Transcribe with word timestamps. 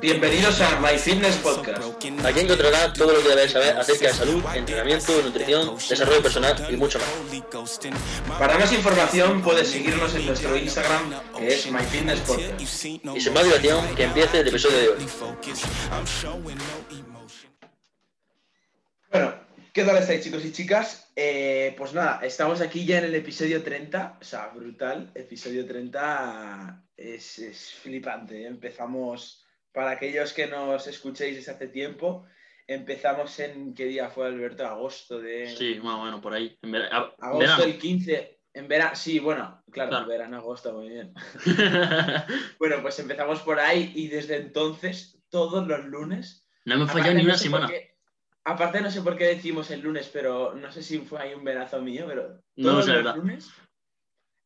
Bienvenidos 0.00 0.60
a 0.60 0.80
My 0.80 0.98
Fitness 0.98 1.36
Podcast. 1.36 1.82
Aquí 2.24 2.40
encontrarás 2.40 2.92
todo 2.94 3.12
lo 3.12 3.22
que 3.22 3.28
debes 3.28 3.52
saber 3.52 3.76
acerca 3.76 4.08
de 4.08 4.14
salud, 4.14 4.42
entrenamiento, 4.54 5.20
nutrición, 5.22 5.76
desarrollo 5.76 6.22
personal 6.22 6.56
y 6.70 6.76
mucho 6.76 6.98
más. 6.98 7.78
Para 8.38 8.58
más 8.58 8.72
información 8.72 9.42
puedes 9.42 9.68
seguirnos 9.68 10.14
en 10.14 10.26
nuestro 10.26 10.56
Instagram 10.56 11.12
que 11.36 11.48
es 11.48 11.70
My 11.70 11.82
Fitness 11.84 12.20
Podcast. 12.20 12.60
Y 12.60 12.66
sin 13.20 13.34
más 13.34 13.44
dilación, 13.44 13.94
que 13.94 14.04
empiece 14.04 14.40
el 14.40 14.48
episodio 14.48 14.78
de 14.78 14.88
hoy. 14.88 15.06
Bueno, 19.10 19.34
¿qué 19.72 19.84
tal 19.84 19.96
estáis 19.98 20.24
chicos 20.24 20.44
y 20.44 20.52
chicas? 20.52 21.08
Eh, 21.14 21.74
pues 21.76 21.92
nada, 21.92 22.20
estamos 22.22 22.62
aquí 22.62 22.86
ya 22.86 22.98
en 22.98 23.04
el 23.04 23.14
episodio 23.14 23.62
30, 23.62 24.18
o 24.20 24.24
sea, 24.24 24.48
brutal, 24.48 25.10
episodio 25.14 25.66
30 25.66 26.82
es, 27.02 27.38
es 27.38 27.72
flipante. 27.74 28.46
Empezamos, 28.46 29.44
para 29.72 29.90
aquellos 29.92 30.32
que 30.32 30.46
nos 30.46 30.86
escuchéis 30.86 31.36
desde 31.36 31.52
hace 31.52 31.68
tiempo, 31.68 32.24
empezamos 32.66 33.38
en, 33.40 33.74
¿qué 33.74 33.86
día 33.86 34.08
fue 34.08 34.26
Alberto? 34.26 34.66
Agosto 34.66 35.20
de... 35.20 35.48
Sí, 35.56 35.80
más 35.82 35.96
o 36.00 36.04
menos 36.04 36.20
por 36.20 36.32
ahí. 36.34 36.56
En 36.62 36.72
vera- 36.72 36.88
a- 36.90 37.14
Agosto 37.20 37.38
verano. 37.38 37.64
el 37.64 37.78
15, 37.78 38.40
en 38.54 38.68
verano, 38.68 38.94
sí, 38.96 39.18
bueno, 39.18 39.62
claro, 39.70 39.90
Claro. 39.90 40.04
en 40.04 40.08
verano, 40.08 40.36
agosto, 40.36 40.72
muy 40.74 40.88
bien. 40.90 41.12
Bueno, 42.58 42.76
pues 42.82 42.98
empezamos 42.98 43.40
por 43.40 43.58
ahí 43.58 43.92
y 43.94 44.08
desde 44.08 44.36
entonces, 44.36 45.18
todos 45.30 45.66
los 45.66 45.84
lunes... 45.86 46.46
no 46.64 46.74
hemos 46.74 46.90
fallado 46.92 47.14
ni 47.14 47.22
no 47.22 47.28
una 47.28 47.36
sé 47.38 47.44
semana. 47.44 47.66
qué- 47.68 47.96
aparte 48.44 48.80
no 48.80 48.90
sé 48.90 49.00
por 49.02 49.16
qué 49.16 49.24
decimos 49.26 49.70
el 49.70 49.80
lunes, 49.80 50.08
pero 50.12 50.54
no 50.54 50.70
sé 50.72 50.82
si 50.82 50.98
fue 50.98 51.20
ahí 51.20 51.34
un 51.34 51.44
venazo 51.44 51.80
mío, 51.80 52.04
pero 52.06 52.28
No 52.56 52.70
todos 52.70 52.86
los 52.86 52.96
verdad. 52.96 53.16
lunes, 53.16 53.48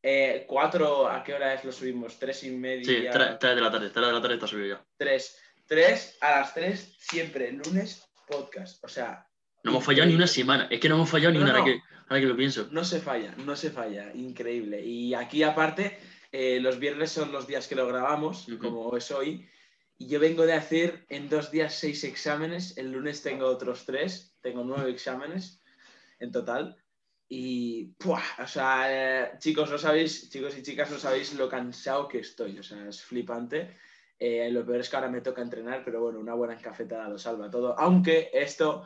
eh, 0.08 0.44
cuatro, 0.46 1.08
¿a 1.08 1.24
qué 1.24 1.34
hora 1.34 1.54
es 1.54 1.64
lo 1.64 1.72
subimos? 1.72 2.16
Tres 2.18 2.44
y 2.44 2.50
Sí, 2.50 2.56
media. 2.56 3.10
3, 3.10 3.56
de 3.56 3.60
la 3.60 3.70
tarde, 3.70 3.90
3 3.90 4.06
de 4.06 4.12
la 4.12 4.20
tarde 4.22 4.34
está 4.34 4.46
subido 4.46 4.76
ya. 4.76 4.84
Tres. 4.96 5.36
Tres 5.66 6.16
a 6.20 6.30
las 6.40 6.54
tres, 6.54 6.94
siempre, 7.00 7.50
lunes, 7.50 8.04
podcast. 8.28 8.82
O 8.84 8.88
sea, 8.88 9.26
No 9.64 9.72
hemos 9.72 9.84
fallado 9.84 10.08
ni 10.08 10.14
una 10.14 10.28
semana. 10.28 10.68
Es 10.70 10.78
que 10.78 10.88
no 10.88 10.94
hemos 10.94 11.10
fallado 11.10 11.32
ni 11.32 11.38
No, 11.38 11.44
una, 11.44 11.54
ahora 11.54 11.66
no. 11.66 11.72
que, 11.74 11.80
ahora 12.08 12.20
que 12.20 12.26
lo 12.26 12.36
pienso. 12.36 12.68
no 12.70 12.84
se 12.84 13.00
falla, 13.00 13.34
no 13.44 13.56
se 13.56 13.70
falla. 13.72 14.12
Increíble. 14.14 14.80
Y 14.80 15.12
aquí 15.14 15.42
aparte, 15.42 15.98
eh, 16.30 16.60
los 16.60 16.78
viernes 16.78 17.10
son 17.10 17.32
los 17.32 17.48
días 17.48 17.66
que 17.66 17.74
lo 17.74 17.86
grabamos, 17.88 18.46
como 18.60 18.96
es 18.96 19.10
hoy. 19.10 19.48
Y 19.98 20.06
yo 20.08 20.20
vengo 20.20 20.46
de 20.46 20.52
hacer 20.52 21.04
en 21.08 21.28
dos 21.28 21.50
días 21.50 21.74
seis 21.74 22.04
exámenes. 22.04 22.76
El 22.78 22.92
lunes 22.92 23.22
tengo 23.22 23.46
otros 23.46 23.84
tres. 23.86 24.36
Tengo 24.42 24.62
nueve 24.62 24.90
exámenes 24.92 25.60
en 26.20 26.30
total. 26.30 26.76
Y, 27.28 27.86
¡pua! 27.98 28.22
o 28.38 28.46
sea, 28.46 28.84
eh, 28.88 29.30
chicos, 29.38 29.70
no 29.70 29.78
sabéis, 29.78 30.30
chicos 30.30 30.56
y 30.56 30.62
chicas, 30.62 30.90
no 30.90 30.98
sabéis 30.98 31.34
lo 31.34 31.48
cansado 31.48 32.06
que 32.06 32.18
estoy. 32.20 32.58
O 32.58 32.62
sea, 32.62 32.88
es 32.88 33.02
flipante. 33.02 33.76
Eh, 34.18 34.48
lo 34.50 34.64
peor 34.64 34.80
es 34.80 34.88
que 34.88 34.96
ahora 34.96 35.10
me 35.10 35.20
toca 35.20 35.42
entrenar, 35.42 35.82
pero 35.84 36.00
bueno, 36.00 36.18
una 36.20 36.34
buena 36.34 36.54
encafetada 36.54 37.08
lo 37.08 37.18
salva 37.18 37.50
todo. 37.50 37.78
Aunque 37.78 38.30
esto, 38.32 38.84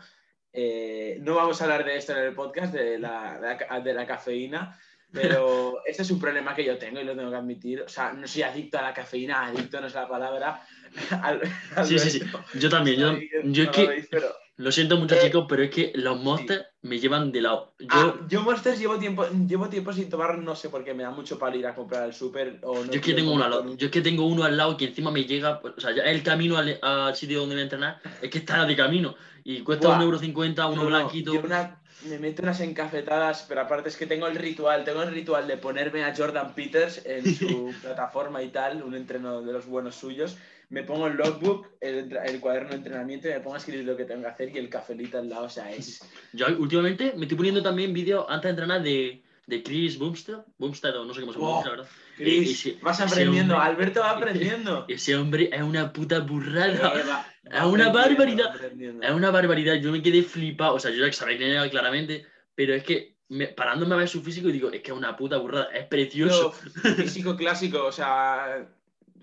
eh, 0.53 1.19
no 1.21 1.35
vamos 1.37 1.61
a 1.61 1.65
hablar 1.65 1.85
de 1.85 1.97
esto 1.97 2.13
en 2.17 2.25
el 2.25 2.35
podcast, 2.35 2.73
de 2.75 2.99
la, 2.99 3.39
de 3.41 3.67
la 3.69 3.81
de 3.81 3.95
la 3.95 4.07
cafeína, 4.07 4.77
pero 5.13 5.83
este 5.87 6.03
es 6.03 6.11
un 6.11 6.19
problema 6.19 6.55
que 6.55 6.65
yo 6.65 6.79
tengo 6.79 6.99
y 7.01 7.05
lo 7.05 7.15
tengo 7.15 7.31
que 7.31 7.37
admitir. 7.37 7.83
O 7.83 7.89
sea, 7.89 8.13
no 8.13 8.27
soy 8.27 8.43
adicto 8.43 8.79
a 8.79 8.83
la 8.83 8.95
cafeína, 8.95 9.47
adicto 9.47 9.81
no 9.81 9.87
es 9.87 9.95
la 9.95 10.09
palabra. 10.09 10.67
Al- 11.23 11.43
Sí, 11.85 11.99
sí, 11.99 12.11
sí. 12.11 12.21
Alberto, 12.23 12.45
Yo 12.59 12.69
también. 12.71 12.99
Yo, 12.99 13.17
yo 13.45 13.65
no 13.67 13.71
que 13.71 13.87
veis, 13.87 14.09
pero- 14.11 14.35
lo 14.61 14.71
siento 14.71 14.97
mucho, 14.99 15.15
Eh, 15.15 15.21
chicos, 15.23 15.47
pero 15.49 15.63
es 15.63 15.71
que 15.71 15.91
los 15.95 16.21
monsters 16.21 16.67
me 16.83 16.99
llevan 16.99 17.33
de 17.33 17.41
lado. 17.41 17.73
Yo, 17.79 17.87
Ah, 17.91 18.15
yo 18.29 18.43
Monsters 18.43 18.79
llevo 18.79 18.99
tiempo, 18.99 19.25
llevo 19.49 19.69
tiempo 19.69 19.93
sin 19.93 20.11
tomar, 20.11 20.37
no 20.39 20.55
sé 20.55 20.69
por 20.69 20.85
qué, 20.85 20.93
me 20.93 21.03
da 21.03 21.11
mucho 21.11 21.39
para 21.39 21.57
ir 21.57 21.67
a 21.67 21.75
comprar 21.75 22.03
al 22.03 22.13
súper 22.13 22.61
no 22.61 22.85
Yo 22.85 22.93
es 22.93 23.01
que 23.01 23.15
tengo 23.15 23.33
uno 23.33 23.45
al 23.45 23.51
lado, 23.51 23.77
yo 23.77 23.87
es 23.87 23.93
que 23.93 24.03
tengo 24.03 24.27
uno 24.27 24.45
al 24.45 24.57
lado 24.57 24.77
que 24.77 24.85
encima 24.85 25.11
me 25.11 25.25
llega, 25.25 25.61
pues, 25.61 25.75
o 25.79 25.81
sea, 25.81 25.93
ya 25.93 26.03
el 26.03 26.23
camino 26.23 26.59
al, 26.59 26.79
al 26.83 27.17
sitio 27.17 27.41
donde 27.41 27.55
voy 27.55 27.61
a 27.61 27.65
entrenar 27.65 28.01
es 28.21 28.31
que 28.31 28.39
está 28.39 28.67
de 28.67 28.77
camino 28.77 29.15
y 29.45 29.61
cuesta 29.63 29.89
Buah. 29.89 29.97
un 29.97 30.03
euro 30.03 30.19
cincuenta, 30.19 30.67
uno 30.67 30.85
No, 30.85 30.91
no, 30.91 30.97
blanquito. 30.97 31.33
yo 31.33 31.41
una- 31.41 31.81
me 32.09 32.19
meto 32.19 32.43
unas 32.43 32.61
encafetadas, 32.61 33.45
pero 33.49 33.61
aparte 33.63 33.89
es 33.91 33.97
que 33.97 34.07
tengo 34.07 34.27
el 34.27 34.35
ritual, 34.37 34.85
tengo 34.85 35.03
el 35.03 35.11
ritual 35.13 35.47
de 35.47 35.57
ponerme 35.59 36.05
a 36.05 36.15
Jordan 36.17 36.55
Peters 36.55 37.03
en 37.05 37.25
su 37.35 37.75
plataforma 37.83 38.43
y 38.43 38.49
tal, 38.49 38.83
un 38.83 38.95
entreno 38.95 39.43
de 39.43 39.53
los 39.53 39.67
buenos 39.67 39.97
suyos. 39.97 40.37
Me 40.71 40.85
pongo 40.85 41.09
el 41.09 41.17
logbook, 41.17 41.67
el, 41.81 42.17
el 42.17 42.41
cuaderno 42.41 42.71
de 42.71 42.77
entrenamiento 42.77 43.29
y 43.29 43.33
me 43.33 43.41
pongo 43.41 43.57
a 43.57 43.59
escribir 43.59 43.85
lo 43.85 43.97
que 43.97 44.05
tengo 44.05 44.23
que 44.23 44.29
hacer 44.29 44.51
y 44.55 44.59
el 44.59 44.69
cafelito 44.69 45.19
al 45.19 45.29
lado, 45.29 45.45
o 45.45 45.49
sea, 45.49 45.71
es... 45.71 46.01
Yo 46.33 46.47
últimamente 46.59 47.13
me 47.17 47.23
estoy 47.25 47.37
poniendo 47.37 47.63
también 47.63 47.93
vídeos 47.93 48.25
antes 48.29 48.45
de 48.45 48.51
entrenar 48.51 48.83
de, 48.83 49.23
de 49.47 49.63
Chris 49.65 49.99
Bumstead, 49.99 50.45
Bumstead 50.59 50.97
o 50.97 51.05
no 51.05 51.13
sé 51.13 51.21
cómo 51.23 51.33
se 51.33 51.39
Oh, 51.39 51.43
pronuncia, 51.43 51.71
la 51.71 51.77
verdad. 51.77 51.91
Chris, 52.17 52.67
ese- 52.67 52.79
vas 52.83 53.01
aprendiendo, 53.01 53.55
hombre- 53.55 53.69
Alberto 53.69 54.01
va 54.01 54.11
aprendiendo. 54.13 54.85
Ese 54.89 55.17
hombre 55.17 55.51
es 55.53 55.61
una 55.63 55.93
puta 55.93 56.21
burrada. 56.21 56.93
Eh, 56.95 57.03
va- 57.09 57.27
Es 57.43 57.63
una 57.65 57.89
barbaridad. 57.91 58.55
Es 59.03 59.11
una 59.11 59.31
barbaridad, 59.33 59.75
yo 59.75 59.91
me 59.91 60.01
quedé 60.03 60.23
flipado, 60.23 60.75
o 60.75 60.79
sea, 60.79 60.93
yo 60.93 61.05
ya 61.05 61.13
sabía 61.13 61.37
que 61.39 61.51
era 61.51 61.69
claramente, 61.69 62.27
pero 62.55 62.75
es 62.75 62.85
que 62.85 63.17
me- 63.29 63.49
parándome 63.49 63.95
a 63.95 63.99
ver 63.99 64.09
su 64.09 64.23
físico 64.23 64.49
y 64.49 64.53
digo, 64.53 64.71
es 64.71 64.83
que 64.83 64.93
es 64.93 64.97
una 64.97 65.17
puta 65.17 65.37
burrada, 65.39 65.65
es 65.75 65.87
precioso. 65.87 66.53
Físico 66.53 67.35
clásico, 67.37 67.85
o 67.87 67.91
sea, 67.93 68.69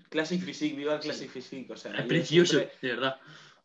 Classic 0.08 0.40
Physique, 0.42 0.76
viva 0.76 0.94
el 0.94 1.00
Classic 1.00 1.30
Physique, 1.30 1.72
o 1.72 1.76
sea, 1.76 1.92
Es 1.94 2.06
precioso, 2.06 2.58
siempre- 2.58 2.76
de 2.82 2.88
verdad. 2.94 3.20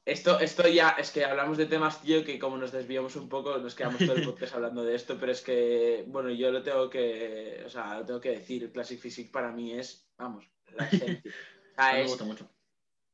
Esto, 0.05 0.37
esto 0.41 0.67
ya, 0.67 0.89
es 0.99 1.11
que 1.11 1.23
hablamos 1.23 1.57
de 1.57 1.65
temas, 1.65 2.01
tío, 2.01 2.25
que 2.25 2.37
como 2.37 2.57
nos 2.57 2.73
desviamos 2.73 3.15
un 3.15 3.29
poco, 3.29 3.57
nos 3.59 3.73
quedamos 3.73 3.99
todo 3.99 4.15
el 4.17 4.25
podcast 4.25 4.53
hablando 4.55 4.83
de 4.83 4.95
esto, 4.95 5.17
pero 5.17 5.31
es 5.31 5.41
que, 5.41 6.03
bueno, 6.07 6.29
yo 6.29 6.51
lo 6.51 6.61
tengo 6.61 6.89
que, 6.89 7.63
o 7.65 7.69
sea, 7.69 7.99
lo 7.99 8.05
tengo 8.05 8.19
que 8.19 8.31
decir, 8.31 8.69
Classic 8.73 8.99
Physique 8.99 9.31
para 9.31 9.53
mí 9.53 9.71
es, 9.71 10.05
vamos, 10.17 10.45
la 10.75 10.85
esencia. 10.87 11.21
O 11.75 11.81
sea, 11.81 11.91
mí 11.93 11.97
me 11.97 12.01
es, 12.03 12.09
gusta 12.09 12.25
mucho. 12.25 12.49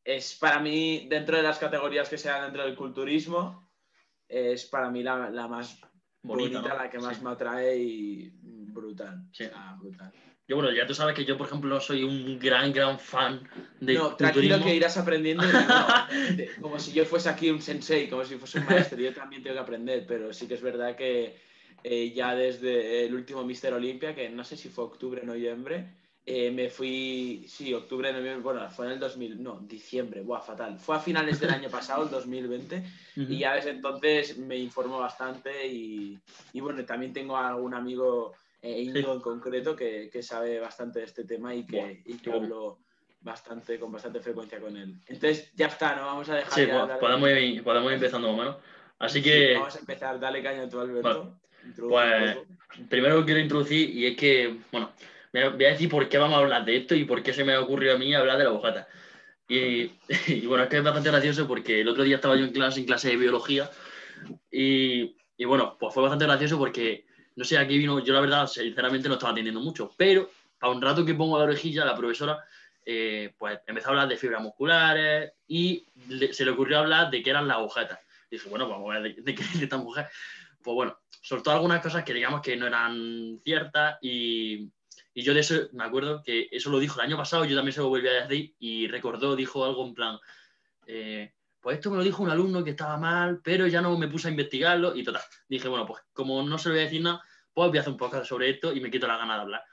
es 0.04 0.36
para 0.36 0.60
mí, 0.60 1.06
dentro 1.10 1.38
de 1.38 1.44
las 1.44 1.60
categorías 1.60 2.10
que 2.10 2.18
sean 2.18 2.42
dentro 2.46 2.64
del 2.66 2.76
culturismo, 2.76 3.70
es 4.28 4.66
para 4.66 4.90
mí 4.90 5.02
la, 5.04 5.30
la 5.30 5.48
más 5.48 5.80
Bonita, 6.24 6.60
bonita, 6.60 6.74
¿no? 6.76 6.84
la 6.84 6.90
que 6.90 7.00
más 7.00 7.18
Sí. 7.18 7.24
me 7.24 7.30
atrae 7.30 7.78
y 7.78 8.34
brutal. 8.82 9.24
Sí. 9.32 9.46
Sea, 9.46 9.76
brutal. 9.80 10.12
Yo, 10.48 10.56
bueno, 10.56 10.72
ya 10.72 10.88
tú 10.88 10.96
sabes 10.96 11.14
que 11.16 11.26
yo, 11.26 11.38
por 11.38 11.46
ejemplo, 11.46 11.80
soy 11.80 12.04
un 12.04 12.40
gran, 12.40 12.74
gran 12.74 12.98
fan 12.98 13.48
de 13.80 13.94
no, 13.94 14.16
tranquilo 14.16 14.56
culturismo. 14.56 14.66
que 14.66 14.76
irás 14.76 14.98
aprendiendo. 14.98 15.44
no, 15.46 15.88
como 16.62 16.80
si 16.80 16.92
yo 16.92 17.06
fuese 17.06 17.30
aquí 17.30 17.52
un 17.52 17.62
sensei, 17.62 18.10
como 18.10 18.26
si 18.26 18.36
fuese 18.36 18.60
un 18.60 18.66
maestro. 18.66 19.00
Yo 19.00 19.14
también 19.14 19.44
tengo 19.44 19.56
que 19.56 19.62
aprender, 19.62 20.06
pero 20.08 20.34
sí 20.34 20.48
que 20.48 20.56
es 20.56 20.62
verdad 20.62 20.96
que 20.96 21.38
eh, 21.84 22.12
ya 22.16 22.34
desde 22.36 23.06
el 23.06 23.14
último 23.14 23.44
Mister 23.44 23.74
Olympia, 23.74 24.16
que 24.16 24.28
no 24.30 24.44
sé 24.44 24.58
si 24.58 24.70
fue 24.70 24.86
octubre 24.86 25.22
o 25.22 25.26
noviembre, 25.26 25.94
eh, 26.26 26.52
me 26.52 26.70
fui, 26.70 27.46
sí, 27.48 27.74
octubre, 27.74 28.12
noviembre, 28.12 28.42
bueno, 28.44 28.70
fue 28.70 28.88
en 28.88 28.94
el 28.94 29.00
2000, 29.00 29.42
no, 29.42 29.60
diciembre, 29.62 30.22
buah, 30.22 30.42
fatal. 30.42 30.78
Fue 30.80 30.96
a 30.96 31.00
finales 31.00 31.40
del 31.40 31.52
año 31.52 31.70
pasado, 31.70 32.04
el 32.04 32.10
2020, 32.10 32.78
Ujú. 33.18 33.34
y 33.34 33.40
ya 33.40 33.56
desde 33.56 33.72
entonces 33.72 34.38
me 34.38 34.58
informo 34.58 35.00
bastante 35.00 35.68
y, 35.68 36.20
y 36.54 36.60
bueno, 36.60 36.84
también 36.86 37.14
tengo 37.14 37.38
a 37.38 37.50
algún 37.50 37.74
amigo, 37.74 38.34
eh, 38.62 38.82
Íñigo 38.82 39.14
en 39.14 39.22
concreto, 39.22 39.76
que, 39.76 40.10
que 40.12 40.22
sabe 40.22 40.60
bastante 40.60 41.00
de 41.00 41.06
este 41.06 41.24
tema 41.24 41.56
y 41.56 41.66
que, 41.66 42.02
y 42.06 42.18
que 42.18 42.32
hablo 42.32 42.80
bastante, 43.22 43.80
con 43.80 43.92
bastante 43.92 44.20
frecuencia 44.20 44.60
con 44.60 44.76
él. 44.78 44.96
Entonces, 45.08 45.52
ya 45.56 45.68
está, 45.68 45.96
¿no? 45.96 46.06
Vamos 46.06 46.30
a 46.30 46.36
dejar 46.36 46.54
Sí, 46.54 46.66
pues, 46.66 46.98
podemos, 47.00 47.30
ir, 47.30 47.64
podemos 47.64 47.90
ir 47.90 47.96
empezando 47.96 48.28
más 48.30 48.36
o 48.36 48.40
menos. 48.40 48.58
Así 49.00 49.20
Sí, 49.20 49.30
que, 49.30 49.54
vamos 49.56 49.76
a 49.76 49.80
empezar, 49.80 50.20
dale 50.20 50.44
caña 50.44 50.68
tú, 50.70 50.80
Alberto. 50.80 51.40
Pues- 51.78 52.38
primero 52.90 53.26
quiero 53.26 53.40
introducir, 53.40 53.90
y 53.90 54.06
es 54.08 54.18
que, 54.18 54.58
bueno, 54.72 54.92
voy 55.34 55.66
a 55.66 55.70
decir 55.70 55.90
por 55.90 56.08
qué 56.08 56.18
vamos 56.18 56.38
a 56.38 56.42
hablar 56.42 56.66
de 56.66 56.78
esto 56.78 56.96
y 56.96 57.06
por 57.06 57.22
qué 57.24 57.34
se 57.34 57.44
me 57.44 57.54
ha 57.54 57.62
ocurrido 57.62 57.96
a 57.96 57.98
mí 57.98 58.14
hablar 58.14 58.38
de 58.38 58.44
la 58.46 58.52
bujata. 58.52 58.88
Y, 59.48 59.92
y 60.28 60.46
bueno, 60.46 60.64
es 60.64 60.70
que 60.70 60.78
es 60.78 60.84
bastante 60.84 61.10
gracioso 61.12 61.48
porque 61.48 61.82
el 61.82 61.88
otro 61.88 62.04
día 62.04 62.16
estaba 62.16 62.36
yo 62.36 62.46
en 62.46 62.52
clase, 62.52 62.80
en 62.80 62.86
clase 62.86 63.10
de 63.10 63.18
biología, 63.18 63.70
y, 64.52 65.16
y 65.38 65.46
bueno, 65.46 65.78
pues 65.80 65.94
fue 65.94 66.04
bastante 66.04 66.26
gracioso 66.26 66.58
porque, 66.58 67.06
no 67.40 67.46
sé, 67.46 67.58
aquí 67.58 67.78
vino, 67.78 68.00
yo 68.00 68.14
la 68.14 68.20
verdad, 68.20 68.48
sinceramente 68.48 69.08
no 69.08 69.14
estaba 69.14 69.32
atendiendo 69.32 69.62
mucho, 69.62 69.94
pero 69.96 70.30
a 70.60 70.70
un 70.70 70.82
rato 70.82 71.06
que 71.06 71.14
pongo 71.14 71.38
la 71.38 71.46
orejilla, 71.46 71.86
la 71.86 71.96
profesora, 71.96 72.44
eh, 72.86 73.34
pues 73.38 73.62
empezó 73.66 73.88
a 73.88 73.90
hablar 73.92 74.10
de 74.10 74.18
fibras 74.18 74.42
musculares 74.42 75.32
y 75.48 75.86
se 76.34 76.44
le 76.44 76.52
ocurrió 76.52 76.80
hablar 76.80 77.10
de 77.10 77.24
qué 77.24 77.30
eran 77.30 77.48
las 77.48 77.56
agujetas. 77.56 77.98
Dije, 78.30 78.50
bueno, 78.50 78.68
vamos 78.68 78.94
a 78.94 79.00
ver 79.00 79.16
de, 79.16 79.36
qué 79.36 79.42
es 79.42 79.56
esta 79.56 79.78
mujer. 79.78 80.10
Pues 80.62 80.76
bueno, 80.76 81.00
soltó 81.22 81.52
algunas 81.52 81.82
cosas 81.82 82.04
que 82.04 82.14
digamos 82.14 82.42
que 82.42 82.58
no 82.58 82.68
eran 82.68 83.40
ciertas 83.42 83.98
y, 84.02 84.70
y 85.14 85.22
yo 85.22 85.34
de 85.34 85.40
eso 85.40 85.70
me 85.72 85.86
acuerdo 85.86 86.22
que 86.22 86.50
eso 86.52 86.70
lo 86.70 86.80
dijo 86.80 87.00
el 87.00 87.08
año 87.08 87.16
pasado, 87.16 87.46
yo 87.46 87.56
también 87.56 87.72
se 87.72 87.80
lo 87.80 87.88
volví 87.88 88.10
a 88.10 88.28
decir 88.28 88.54
y 88.60 88.90
recordó, 88.90 89.38
dijo 89.38 89.64
algo 89.64 89.88
en 89.88 89.94
plan, 89.94 90.20
eh, 90.88 91.32
pues 91.62 91.78
esto 91.78 91.90
me 91.90 91.98
lo 91.98 92.04
dijo 92.04 92.22
un 92.22 92.30
alumno 92.30 92.66
que 92.66 92.72
estaba 92.72 92.98
mal, 92.98 93.40
pero 93.42 93.66
ya 93.66 93.82
no 93.82 93.98
me 93.98 94.10
puse 94.10 94.28
a 94.28 94.32
investigarlo 94.32 94.94
y 94.94 95.06
total. 95.06 95.24
Dije, 95.48 95.70
bueno, 95.70 95.86
pues 95.86 96.02
como 96.12 96.44
no 96.44 96.58
se 96.58 96.68
lo 96.68 96.76
voy 96.76 96.82
a 96.82 96.86
decir 96.86 97.02
nada, 97.02 97.24
pues 97.60 97.70
voy 97.72 97.78
a 97.78 97.82
hacer 97.82 97.92
un 97.94 97.98
poco 97.98 98.24
sobre 98.26 98.50
esto 98.50 98.74
y 98.74 98.80
me 98.82 98.90
quito 98.92 99.08
la 99.08 99.18
gana 99.18 99.36
de 99.36 99.42
hablar. 99.42 99.64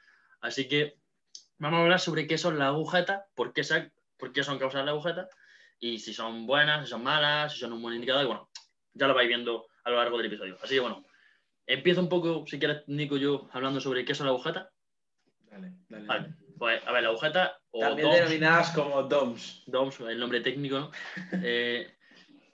Así 0.41 0.69
que 0.69 0.99
vamos 1.59 1.79
a 1.79 1.83
hablar 1.83 2.01
sobre 2.01 2.27
qué 2.27 2.37
son 2.39 2.59
las 2.59 2.69
agujetas, 2.69 3.23
por 3.35 3.53
qué, 3.53 3.65
sa- 3.65 3.91
por 4.19 4.33
qué 4.33 4.43
son 4.43 4.59
causas 4.59 4.85
las 4.85 4.93
agujetas 4.93 5.29
y 5.79 5.99
si 5.99 6.13
son 6.15 6.47
buenas, 6.47 6.85
si 6.85 6.91
son 6.91 7.03
malas, 7.03 7.53
si 7.53 7.59
son 7.61 7.73
un 7.73 7.83
buen 7.83 7.95
indicador. 7.95 8.25
Y 8.25 8.27
bueno, 8.27 8.51
ya 8.95 9.07
lo 9.07 9.15
vais 9.15 9.29
viendo 9.29 9.67
a 9.85 9.91
lo 9.91 9.97
largo 9.97 10.17
del 10.19 10.27
episodio. 10.27 10.57
Así 10.63 10.75
que 10.75 10.81
bueno, 10.81 11.05
empiezo 11.67 12.01
un 12.01 12.09
poco, 12.09 12.45
si 12.47 12.59
quieres, 12.59 12.83
Nico, 12.89 13.17
yo 13.17 13.49
hablando 13.53 13.81
sobre 13.81 14.05
qué 14.05 14.15
son 14.15 14.27
las 14.27 14.35
agujetas. 14.35 14.69
Dale, 15.51 15.73
dale. 15.89 16.07
Vale. 16.07 16.35
Pues, 16.59 16.87
a 16.87 16.93
ver, 16.93 17.03
la 17.03 17.11
agujeta 17.11 17.59
o 17.71 17.81
También 17.81 18.09
DOMS, 18.09 18.19
denominadas 18.21 18.71
como 18.71 19.03
DOMS. 19.03 19.65
DOMS, 19.67 20.01
el 20.01 20.19
nombre 20.19 20.41
técnico, 20.41 20.79
¿no? 20.79 20.91
Eh, 21.45 21.95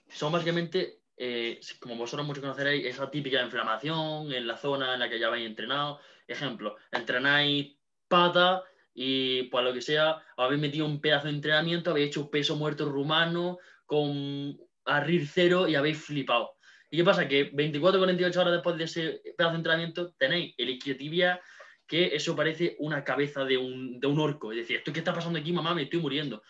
son 0.09 0.31
básicamente, 0.31 0.99
eh, 1.17 1.59
como 1.79 1.95
vosotros 1.95 2.25
muchos 2.25 2.41
conoceréis, 2.41 2.85
esa 2.85 3.09
típica 3.09 3.41
inflamación 3.41 4.31
en 4.31 4.47
la 4.47 4.57
zona 4.57 4.93
en 4.93 4.99
la 4.99 5.09
que 5.09 5.19
ya 5.19 5.27
habéis 5.27 5.47
entrenado. 5.47 5.99
Ejemplo, 6.27 6.75
entrenáis 6.91 7.75
pata 8.07 8.63
y 8.93 9.43
pues 9.43 9.63
lo 9.63 9.73
que 9.73 9.81
sea, 9.81 10.21
habéis 10.37 10.61
metido 10.61 10.85
un 10.85 11.01
pedazo 11.01 11.27
de 11.27 11.33
entrenamiento, 11.33 11.91
habéis 11.91 12.07
hecho 12.07 12.21
un 12.21 12.29
peso 12.29 12.55
muerto 12.55 12.89
rumano 12.89 13.57
con 13.85 14.57
RIR 14.85 15.27
cero 15.27 15.67
y 15.67 15.75
habéis 15.75 15.97
flipado. 15.97 16.55
¿Y 16.89 16.97
qué 16.97 17.03
pasa? 17.03 17.27
Que 17.27 17.49
24 17.53 17.99
48 17.99 18.41
horas 18.41 18.53
después 18.53 18.77
de 18.77 18.83
ese 18.83 19.21
pedazo 19.35 19.53
de 19.53 19.57
entrenamiento 19.57 20.13
tenéis 20.13 20.53
el 20.57 20.69
isquiotibia 20.69 21.41
que 21.87 22.15
eso 22.15 22.35
parece 22.35 22.75
una 22.79 23.03
cabeza 23.03 23.43
de 23.45 23.57
un, 23.57 23.99
de 23.99 24.07
un 24.07 24.19
orco. 24.19 24.51
Es 24.51 24.59
decir, 24.59 24.77
¿esto 24.77 24.93
qué 24.93 24.99
está 24.99 25.13
pasando 25.13 25.39
aquí, 25.39 25.51
mamá? 25.51 25.73
Me 25.73 25.83
estoy 25.83 25.99
muriendo. 25.99 26.41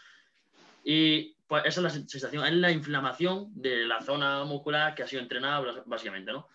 Y 0.83 1.35
esa 1.59 1.67
es 1.67 1.77
la 1.83 1.89
sensación, 1.89 2.45
es 2.45 2.53
la 2.53 2.71
inflamación 2.71 3.49
de 3.53 3.85
la 3.85 4.01
zona 4.01 4.43
muscular 4.43 4.95
que 4.95 5.03
ha 5.03 5.07
sido 5.07 5.21
entrenada, 5.21 5.83
básicamente, 5.85 6.31
¿no? 6.31 6.47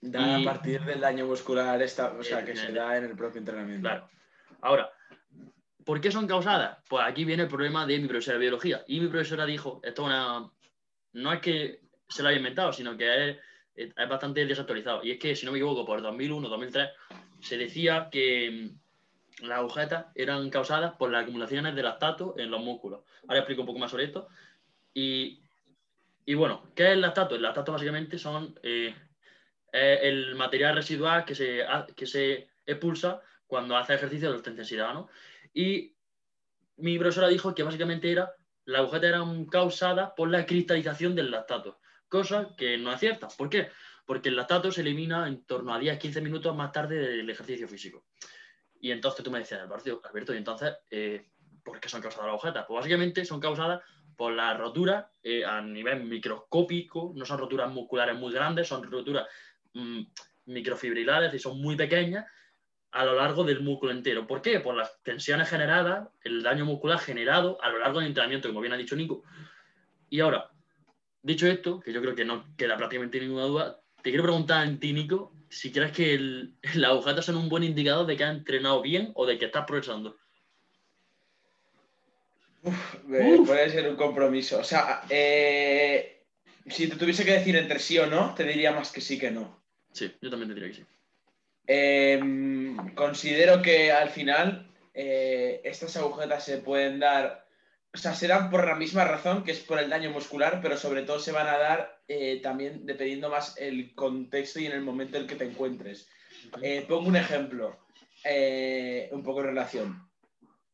Da 0.00 0.38
Y- 0.38 0.42
a 0.42 0.44
partir 0.44 0.82
del 0.82 1.00
daño 1.00 1.26
muscular, 1.26 1.80
esta, 1.82 2.12
o 2.12 2.22
sea, 2.22 2.44
que 2.44 2.54
se 2.54 2.72
da 2.72 2.96
en 2.98 3.04
el 3.04 3.16
propio 3.16 3.38
entrenamiento. 3.38 3.88
Claro. 3.88 4.08
Ahora, 4.60 4.90
¿por 5.84 6.00
qué 6.00 6.10
son 6.10 6.26
causadas? 6.26 6.78
Pues 6.88 7.04
aquí 7.06 7.24
viene 7.24 7.44
el 7.44 7.48
problema 7.48 7.86
de 7.86 7.98
mi 7.98 8.08
profesora 8.08 8.34
de 8.38 8.42
biología. 8.42 8.84
Y 8.86 9.00
mi 9.00 9.08
profesora 9.08 9.46
dijo, 9.46 9.80
esto 9.82 10.02
es 10.02 10.06
una... 10.06 10.50
no 11.12 11.32
es 11.32 11.40
que 11.40 11.80
se 12.08 12.22
lo 12.22 12.28
haya 12.28 12.38
inventado, 12.38 12.72
sino 12.72 12.96
que 12.96 13.30
es, 13.30 13.36
es 13.74 14.08
bastante 14.08 14.44
desactualizado. 14.44 15.02
Y 15.04 15.12
es 15.12 15.18
que, 15.18 15.34
si 15.34 15.46
no 15.46 15.52
me 15.52 15.58
equivoco, 15.58 15.84
por 15.84 16.02
2001, 16.02 16.48
2003, 16.48 16.88
se 17.40 17.56
decía 17.56 18.08
que 18.10 18.70
las 19.42 19.58
agujetas 19.58 20.06
eran 20.14 20.48
causadas 20.50 20.94
por 20.94 21.10
las 21.10 21.22
acumulaciones 21.22 21.74
de 21.74 21.82
lactato 21.82 22.34
en 22.38 22.50
los 22.50 22.60
músculos. 22.62 23.00
Ahora 23.28 23.40
explico 23.40 23.62
un 23.62 23.66
poco 23.66 23.78
más 23.78 23.90
sobre 23.90 24.04
esto. 24.04 24.28
Y, 24.94 25.42
bueno, 26.34 26.70
¿qué 26.74 26.84
es 26.84 26.90
el 26.90 27.02
lactato? 27.02 27.34
El 27.34 27.42
lactato 27.42 27.72
básicamente 27.72 28.18
son 28.18 28.58
eh, 28.62 28.94
el 29.72 30.34
material 30.36 30.74
residual 30.74 31.24
que 31.24 31.34
se, 31.34 31.66
que 31.94 32.48
expulsa 32.64 33.20
cuando 33.46 33.76
hace 33.76 33.94
ejercicio 33.94 34.30
de 34.30 34.36
alta 34.36 34.50
intensidad, 34.50 34.94
¿no? 34.94 35.08
Y 35.52 35.94
mi 36.78 36.98
profesora 36.98 37.28
dijo 37.28 37.54
que 37.54 37.62
básicamente 37.62 38.10
era, 38.10 38.32
las 38.64 38.80
agujetas 38.80 39.10
eran 39.10 39.46
causadas 39.46 40.12
por 40.16 40.30
la 40.30 40.46
cristalización 40.46 41.14
del 41.14 41.30
lactato, 41.30 41.78
cosa 42.08 42.54
que 42.56 42.78
no 42.78 42.92
es 42.92 43.00
cierta. 43.00 43.28
¿Por 43.28 43.48
qué? 43.48 43.68
Porque 44.06 44.30
el 44.30 44.36
lactato 44.36 44.72
se 44.72 44.80
elimina 44.80 45.28
en 45.28 45.44
torno 45.44 45.74
a 45.74 45.80
10-15 45.80 46.22
minutos 46.22 46.56
más 46.56 46.72
tarde 46.72 46.96
del 46.96 47.28
ejercicio 47.30 47.68
físico. 47.68 48.04
Y 48.86 48.92
entonces 48.92 49.24
tú 49.24 49.32
me 49.32 49.40
decías, 49.40 49.62
Alberto, 49.62 50.32
y 50.32 50.36
entonces, 50.36 50.76
eh, 50.92 51.26
¿por 51.64 51.80
qué 51.80 51.88
son 51.88 52.00
causadas 52.00 52.26
las 52.26 52.34
agujetas? 52.34 52.66
Pues 52.68 52.76
básicamente 52.76 53.24
son 53.24 53.40
causadas 53.40 53.82
por 54.16 54.32
la 54.32 54.54
rotura 54.54 55.10
eh, 55.24 55.44
a 55.44 55.60
nivel 55.60 56.04
microscópico, 56.04 57.12
no 57.16 57.24
son 57.24 57.38
roturas 57.38 57.68
musculares 57.68 58.16
muy 58.16 58.32
grandes, 58.32 58.68
son 58.68 58.88
roturas 58.88 59.26
mm, 59.74 60.02
microfibrilares 60.44 61.34
y 61.34 61.40
son 61.40 61.60
muy 61.60 61.74
pequeñas 61.74 62.26
a 62.92 63.04
lo 63.04 63.16
largo 63.16 63.42
del 63.42 63.60
músculo 63.60 63.90
entero. 63.90 64.24
¿Por 64.24 64.40
qué? 64.40 64.60
Por 64.60 64.76
las 64.76 65.02
tensiones 65.02 65.48
generadas, 65.48 66.08
el 66.22 66.44
daño 66.44 66.64
muscular 66.64 67.00
generado 67.00 67.60
a 67.64 67.70
lo 67.70 67.80
largo 67.80 67.98
del 67.98 68.06
entrenamiento, 68.06 68.46
como 68.46 68.60
bien 68.60 68.72
ha 68.72 68.76
dicho 68.76 68.94
Nico. 68.94 69.24
Y 70.10 70.20
ahora, 70.20 70.48
dicho 71.22 71.48
esto, 71.48 71.80
que 71.80 71.92
yo 71.92 72.00
creo 72.00 72.14
que 72.14 72.24
no 72.24 72.54
queda 72.56 72.76
prácticamente 72.76 73.18
ninguna 73.18 73.46
duda, 73.46 73.80
te 74.00 74.10
quiero 74.10 74.22
preguntar 74.22 74.62
a 74.62 74.66
Nico, 74.66 75.32
si 75.48 75.72
crees 75.72 75.92
que 75.92 76.14
el, 76.14 76.54
las 76.74 76.90
agujetas 76.90 77.24
son 77.24 77.36
un 77.36 77.48
buen 77.48 77.64
indicador 77.64 78.06
de 78.06 78.16
que 78.16 78.24
has 78.24 78.36
entrenado 78.36 78.82
bien 78.82 79.12
o 79.14 79.26
de 79.26 79.38
que 79.38 79.46
estás 79.46 79.64
progresando. 79.66 80.16
Eh, 82.64 83.36
Uf. 83.38 83.46
puede 83.46 83.70
ser 83.70 83.88
un 83.88 83.96
compromiso. 83.96 84.58
O 84.58 84.64
sea, 84.64 85.02
eh, 85.08 86.24
si 86.66 86.88
te 86.88 86.96
tuviese 86.96 87.24
que 87.24 87.32
decir 87.32 87.56
entre 87.56 87.78
sí 87.78 87.98
o 87.98 88.06
no, 88.06 88.34
te 88.34 88.44
diría 88.44 88.72
más 88.72 88.90
que 88.90 89.00
sí 89.00 89.18
que 89.18 89.30
no. 89.30 89.62
Sí, 89.92 90.12
yo 90.20 90.30
también 90.30 90.48
te 90.48 90.54
diría 90.54 90.70
que 90.70 90.82
sí. 90.82 90.86
Eh, 91.68 92.20
considero 92.94 93.60
que 93.62 93.90
al 93.90 94.10
final 94.10 94.70
eh, 94.94 95.60
estas 95.64 95.96
agujetas 95.96 96.44
se 96.44 96.58
pueden 96.58 97.00
dar, 97.00 97.45
o 97.96 97.98
sea, 97.98 98.14
se 98.14 98.28
dan 98.28 98.50
por 98.50 98.66
la 98.66 98.74
misma 98.74 99.04
razón 99.04 99.42
que 99.42 99.52
es 99.52 99.60
por 99.60 99.78
el 99.78 99.88
daño 99.88 100.10
muscular, 100.10 100.60
pero 100.62 100.76
sobre 100.76 101.02
todo 101.02 101.18
se 101.18 101.32
van 101.32 101.46
a 101.46 101.56
dar 101.56 102.02
eh, 102.08 102.40
también 102.42 102.84
dependiendo 102.84 103.30
más 103.30 103.56
el 103.56 103.94
contexto 103.94 104.60
y 104.60 104.66
en 104.66 104.72
el 104.72 104.82
momento 104.82 105.16
en 105.16 105.22
el 105.22 105.28
que 105.28 105.36
te 105.36 105.46
encuentres. 105.46 106.06
Eh, 106.60 106.84
pongo 106.86 107.08
un 107.08 107.16
ejemplo, 107.16 107.78
eh, 108.22 109.08
un 109.12 109.22
poco 109.22 109.40
en 109.40 109.46
relación. 109.46 110.10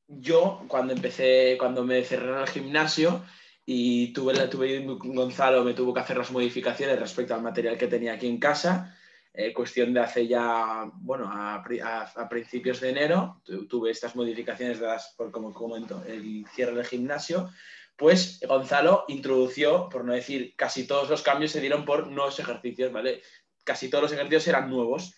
Yo, 0.09 0.65
cuando 0.67 0.95
empecé, 0.95 1.55
cuando 1.61 1.85
me 1.85 2.03
cerré 2.03 2.33
en 2.33 2.39
el 2.39 2.49
gimnasio 2.49 3.25
y 3.65 4.13
tuve, 4.13 4.35
tuve 4.49 4.85
Gonzalo, 4.85 5.63
me 5.63 5.75
tuvo 5.75 5.95
que 5.95 6.01
hacer 6.01 6.19
las 6.19 6.33
modificaciones 6.33 6.99
respecto 6.99 7.37
al 7.37 7.43
material 7.43 7.79
que 7.79 7.87
tenía 7.87 8.15
aquí 8.15 8.27
en 8.27 8.41
casa, 8.41 8.99
eh, 9.35 9.55
cuestión 9.55 9.95
de 9.95 10.01
hace 10.01 10.27
ya, 10.27 10.91
bueno, 10.95 11.27
a, 11.27 11.55
a- 11.57 12.13
a 12.17 12.29
principios 12.29 12.81
de 12.81 12.91
enero, 12.91 13.41
tu- 13.45 13.67
tuve 13.67 13.91
estas 13.91 14.15
modificaciones 14.15 14.79
dadas 14.81 15.15
por, 15.17 15.31
como 15.31 15.55
comento, 15.55 16.05
el 16.07 16.45
cierre 16.55 16.75
del 16.75 16.85
gimnasio, 16.87 17.49
pues 17.97 18.41
Gonzalo 18.47 19.05
introdució, 19.09 19.89
por 19.89 20.05
no 20.05 20.13
decir 20.13 20.55
casi 20.57 20.87
todos 20.87 21.09
los 21.09 21.23
cambios 21.23 21.53
se 21.53 21.61
dieron 21.61 21.85
por 21.85 22.09
nuevos 22.09 22.39
ejercicios, 22.41 22.93
¿vale? 22.93 23.23
Casi 23.65 23.89
todos 23.89 24.03
los 24.03 24.13
ejercicios 24.13 24.49
eran 24.49 24.69
nuevos. 24.69 25.15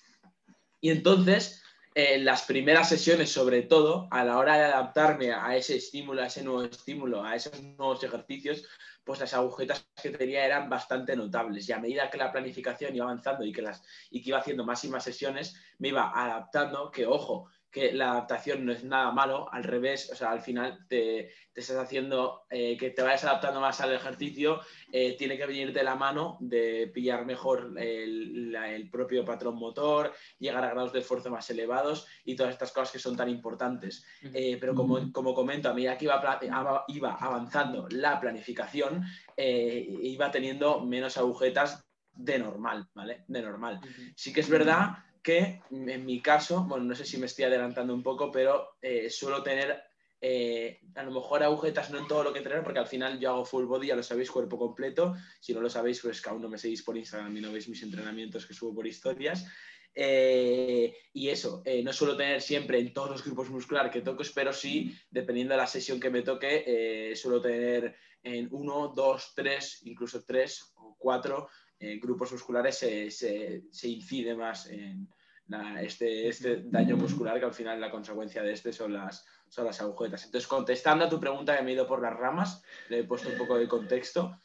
Y 0.80 0.90
entonces, 0.90 1.63
en 1.94 2.24
las 2.24 2.42
primeras 2.42 2.88
sesiones, 2.88 3.30
sobre 3.30 3.62
todo, 3.62 4.08
a 4.10 4.24
la 4.24 4.38
hora 4.38 4.56
de 4.56 4.64
adaptarme 4.64 5.32
a 5.32 5.56
ese 5.56 5.76
estímulo, 5.76 6.22
a 6.22 6.26
ese 6.26 6.42
nuevo 6.42 6.64
estímulo, 6.64 7.22
a 7.22 7.36
esos 7.36 7.62
nuevos 7.62 8.02
ejercicios, 8.02 8.66
pues 9.04 9.20
las 9.20 9.32
agujetas 9.34 9.86
que 10.02 10.10
tenía 10.10 10.44
eran 10.44 10.68
bastante 10.68 11.14
notables. 11.14 11.68
Y 11.68 11.72
a 11.72 11.78
medida 11.78 12.10
que 12.10 12.18
la 12.18 12.32
planificación 12.32 12.96
iba 12.96 13.04
avanzando 13.04 13.44
y 13.44 13.52
que, 13.52 13.62
las, 13.62 13.82
y 14.10 14.22
que 14.22 14.30
iba 14.30 14.38
haciendo 14.38 14.64
más 14.64 14.82
y 14.84 14.88
más 14.88 15.04
sesiones, 15.04 15.54
me 15.78 15.88
iba 15.88 16.10
adaptando, 16.12 16.90
que 16.90 17.06
ojo, 17.06 17.48
que 17.74 17.92
la 17.92 18.12
adaptación 18.12 18.64
no 18.64 18.70
es 18.72 18.84
nada 18.84 19.10
malo, 19.10 19.52
al 19.52 19.64
revés, 19.64 20.08
o 20.12 20.14
sea, 20.14 20.30
al 20.30 20.40
final 20.40 20.86
te, 20.88 21.32
te 21.52 21.60
estás 21.60 21.76
haciendo 21.78 22.44
eh, 22.48 22.76
que 22.76 22.90
te 22.90 23.02
vayas 23.02 23.24
adaptando 23.24 23.60
más 23.60 23.80
al 23.80 23.92
ejercicio, 23.92 24.60
eh, 24.92 25.16
tiene 25.18 25.36
que 25.36 25.44
venir 25.44 25.72
de 25.72 25.82
la 25.82 25.96
mano 25.96 26.36
de 26.40 26.88
pillar 26.94 27.26
mejor 27.26 27.74
el, 27.76 28.52
la- 28.52 28.70
el 28.72 28.88
propio 28.88 29.24
patrón 29.24 29.56
motor, 29.56 30.12
llegar 30.38 30.62
a 30.64 30.70
grados 30.70 30.92
de 30.92 31.00
esfuerzo 31.00 31.30
más 31.30 31.50
elevados 31.50 32.06
y 32.24 32.36
todas 32.36 32.52
estas 32.52 32.70
cosas 32.70 32.92
que 32.92 33.00
son 33.00 33.16
tan 33.16 33.28
importantes. 33.28 34.06
Eh, 34.22 34.56
pero 34.60 34.72
como, 34.76 35.12
como 35.12 35.34
comento, 35.34 35.68
a 35.68 35.74
medida 35.74 35.98
que 35.98 36.04
iba, 36.04 36.40
iba 36.86 37.14
avanzando 37.14 37.88
la 37.90 38.20
planificación, 38.20 39.02
eh, 39.36 39.84
iba 40.02 40.30
teniendo 40.30 40.80
menos 40.86 41.16
agujetas 41.18 41.84
de 42.12 42.38
normal, 42.38 42.86
¿vale? 42.94 43.24
De 43.26 43.42
normal. 43.42 43.80
Sí 44.14 44.32
que 44.32 44.42
es 44.42 44.48
verdad 44.48 44.98
que 45.24 45.62
en 45.70 46.04
mi 46.04 46.20
caso, 46.20 46.64
bueno, 46.64 46.84
no 46.84 46.94
sé 46.94 47.06
si 47.06 47.16
me 47.16 47.26
estoy 47.26 47.46
adelantando 47.46 47.94
un 47.94 48.02
poco, 48.02 48.30
pero 48.30 48.76
eh, 48.82 49.08
suelo 49.08 49.42
tener 49.42 49.82
eh, 50.20 50.80
a 50.94 51.02
lo 51.02 51.12
mejor 51.12 51.42
agujetas 51.42 51.90
no 51.90 51.98
en 51.98 52.06
todo 52.06 52.22
lo 52.22 52.32
que 52.32 52.40
entreno, 52.40 52.62
porque 52.62 52.78
al 52.78 52.86
final 52.86 53.18
yo 53.18 53.30
hago 53.30 53.44
full 53.46 53.64
body, 53.64 53.88
ya 53.88 53.96
lo 53.96 54.02
sabéis, 54.02 54.30
cuerpo 54.30 54.58
completo. 54.58 55.14
Si 55.40 55.54
no 55.54 55.62
lo 55.62 55.70
sabéis, 55.70 56.00
pues 56.02 56.20
que 56.20 56.28
aún 56.28 56.42
no 56.42 56.50
me 56.50 56.58
seguís 56.58 56.82
por 56.82 56.98
Instagram 56.98 57.34
y 57.38 57.40
no 57.40 57.50
veis 57.50 57.68
mis 57.70 57.82
entrenamientos 57.82 58.44
que 58.44 58.52
subo 58.52 58.74
por 58.74 58.86
historias. 58.86 59.46
Eh, 59.94 60.94
y 61.14 61.28
eso, 61.30 61.62
no 61.82 61.92
suelo 61.92 62.16
tener 62.16 62.42
siempre 62.42 62.78
en 62.78 62.92
todos 62.92 63.10
los 63.10 63.24
grupos 63.24 63.48
musculares 63.48 63.92
que 63.92 64.02
toques, 64.02 64.30
pero 64.30 64.52
sí, 64.52 64.94
dependiendo 65.10 65.54
de 65.54 65.58
la 65.58 65.66
sesión 65.66 65.98
que 65.98 66.10
me 66.10 66.20
toque, 66.20 67.14
suelo 67.16 67.40
tener 67.40 67.96
en 68.22 68.48
uno, 68.50 68.92
dos, 68.94 69.32
tres, 69.34 69.80
incluso 69.84 70.22
tres 70.22 70.72
o 70.76 70.96
cuatro 70.98 71.48
eh, 71.78 71.98
grupos 72.00 72.32
musculares 72.32 72.76
se, 72.78 73.10
se- 73.10 73.64
se 73.70 73.88
incide 73.88 74.34
más 74.34 74.66
en 74.66 75.08
la- 75.48 75.82
este, 75.82 76.28
este 76.28 76.62
daño 76.64 76.96
muscular, 76.96 77.38
que 77.38 77.44
al 77.46 77.52
final 77.54 77.80
la 77.80 77.90
consecuencia 77.90 78.42
de 78.42 78.52
este 78.52 78.72
son 78.72 78.92
las, 78.92 79.24
son 79.48 79.66
las 79.66 79.80
agujetas. 79.80 80.24
Entonces, 80.24 80.48
contestando 80.48 81.04
a 81.04 81.08
tu 81.08 81.20
pregunta, 81.20 81.56
que 81.56 81.62
me 81.62 81.70
he 81.70 81.74
ido 81.74 81.86
por 81.86 82.00
las 82.00 82.14
ramas, 82.16 82.62
le 82.88 83.00
he 83.00 83.04
puesto 83.04 83.28
un 83.28 83.36
poco 83.36 83.58
de 83.58 83.68
contexto. 83.68 84.38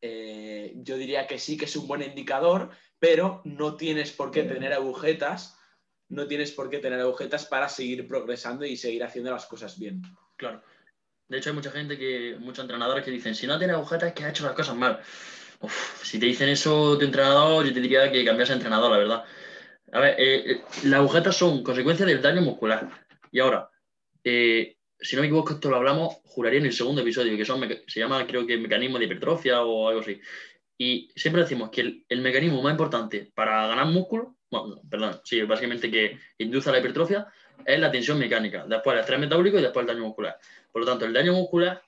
eh, 0.00 0.74
yo 0.76 0.96
diría 0.96 1.26
que 1.26 1.38
sí 1.38 1.56
que 1.56 1.64
es 1.64 1.76
un 1.76 1.88
buen 1.88 2.02
indicador, 2.02 2.70
pero 2.98 3.40
no 3.44 3.76
tienes 3.76 4.12
por 4.12 4.30
qué 4.30 4.42
tener 4.42 4.72
agujetas, 4.74 5.58
no 6.10 6.26
tienes 6.26 6.52
por 6.52 6.68
qué 6.68 6.78
tener 6.78 7.00
agujetas 7.00 7.46
para 7.46 7.68
seguir 7.70 8.06
progresando 8.06 8.66
y 8.66 8.76
seguir 8.76 9.02
haciendo 9.02 9.30
las 9.30 9.46
cosas 9.46 9.78
bien. 9.78 10.02
Claro. 10.36 10.62
De 11.26 11.38
hecho, 11.38 11.48
hay 11.50 11.56
mucha 11.56 11.70
gente 11.70 11.96
que, 11.96 12.36
muchos 12.38 12.62
entrenadores 12.64 13.02
que 13.02 13.10
dicen, 13.10 13.34
si 13.34 13.46
no 13.46 13.56
tiene 13.58 13.72
agujetas 13.72 14.08
es 14.10 14.14
que 14.14 14.24
ha 14.24 14.28
hecho 14.30 14.44
las 14.44 14.54
cosas 14.54 14.76
mal. 14.76 15.00
Uf, 15.64 16.04
si 16.04 16.18
te 16.18 16.26
dicen 16.26 16.50
eso 16.50 16.98
tu 16.98 17.04
entrenador, 17.06 17.64
yo 17.64 17.72
te 17.72 17.80
diría 17.80 18.12
que 18.12 18.24
cambias 18.24 18.48
de 18.48 18.56
entrenador, 18.56 18.90
la 18.90 18.98
verdad. 18.98 19.24
A 19.92 20.00
ver, 20.00 20.14
eh, 20.18 20.50
eh, 20.50 20.60
las 20.84 21.00
agujetas 21.00 21.36
son 21.36 21.62
consecuencia 21.62 22.04
del 22.04 22.20
daño 22.20 22.42
muscular. 22.42 22.90
Y 23.32 23.40
ahora, 23.40 23.70
eh, 24.22 24.76
si 24.98 25.16
no 25.16 25.22
me 25.22 25.28
equivoco, 25.28 25.54
esto 25.54 25.70
lo 25.70 25.76
hablamos, 25.76 26.16
juraría 26.24 26.60
en 26.60 26.66
el 26.66 26.72
segundo 26.72 27.00
episodio, 27.00 27.34
que 27.36 27.46
son, 27.46 27.66
se 27.86 28.00
llama 28.00 28.26
creo 28.26 28.46
que 28.46 28.58
mecanismo 28.58 28.98
de 28.98 29.06
hipertrofia 29.06 29.62
o 29.62 29.88
algo 29.88 30.00
así. 30.00 30.20
Y 30.76 31.10
siempre 31.16 31.42
decimos 31.42 31.70
que 31.70 31.80
el, 31.80 32.04
el 32.08 32.20
mecanismo 32.20 32.60
más 32.60 32.72
importante 32.72 33.32
para 33.34 33.66
ganar 33.66 33.86
músculo, 33.86 34.36
bueno, 34.50 34.82
perdón, 34.90 35.20
sí, 35.24 35.40
básicamente 35.42 35.90
que 35.90 36.18
induce 36.38 36.68
a 36.68 36.72
la 36.72 36.80
hipertrofia, 36.80 37.26
es 37.64 37.80
la 37.80 37.90
tensión 37.90 38.18
mecánica, 38.18 38.66
después 38.66 38.94
el 38.94 39.00
estrés 39.00 39.18
metabólico 39.18 39.58
y 39.58 39.62
después 39.62 39.82
el 39.84 39.94
daño 39.94 40.06
muscular. 40.06 40.38
Por 40.70 40.82
lo 40.82 40.86
tanto, 40.86 41.06
el 41.06 41.12
daño 41.12 41.32
muscular 41.32 41.82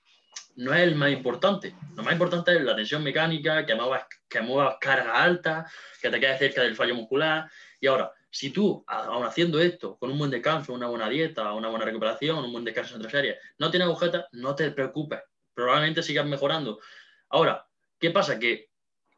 no 0.57 0.75
es 0.75 0.81
el 0.81 0.95
más 0.95 1.11
importante. 1.11 1.75
Lo 1.95 2.03
más 2.03 2.13
importante 2.13 2.55
es 2.55 2.63
la 2.63 2.75
tensión 2.75 3.03
mecánica, 3.03 3.65
que 3.65 3.75
muevas, 3.75 4.07
que 4.29 4.41
muevas 4.41 4.77
carga 4.81 5.23
alta, 5.23 5.71
que 6.01 6.11
te 6.11 6.19
quedes 6.19 6.39
cerca 6.39 6.63
del 6.63 6.75
fallo 6.75 6.95
muscular. 6.95 7.51
Y 7.81 7.87
ahora, 7.87 8.13
si 8.31 8.51
tú, 8.51 8.85
aún 8.87 9.25
haciendo 9.25 9.61
esto, 9.61 9.97
con 9.99 10.11
un 10.11 10.19
buen 10.19 10.31
descanso, 10.31 10.73
una 10.73 10.89
buena 10.89 11.09
dieta, 11.09 11.53
una 11.53 11.69
buena 11.69 11.85
recuperación, 11.85 12.45
un 12.45 12.53
buen 12.53 12.65
descanso 12.65 12.97
entre 12.97 13.11
series, 13.11 13.37
no 13.59 13.71
tienes 13.71 13.87
agujetas, 13.87 14.27
no 14.33 14.55
te 14.55 14.71
preocupes. 14.71 15.21
Probablemente 15.55 16.03
sigas 16.03 16.27
mejorando. 16.27 16.81
Ahora, 17.29 17.67
¿qué 17.99 18.11
pasa? 18.11 18.39
Que, 18.39 18.71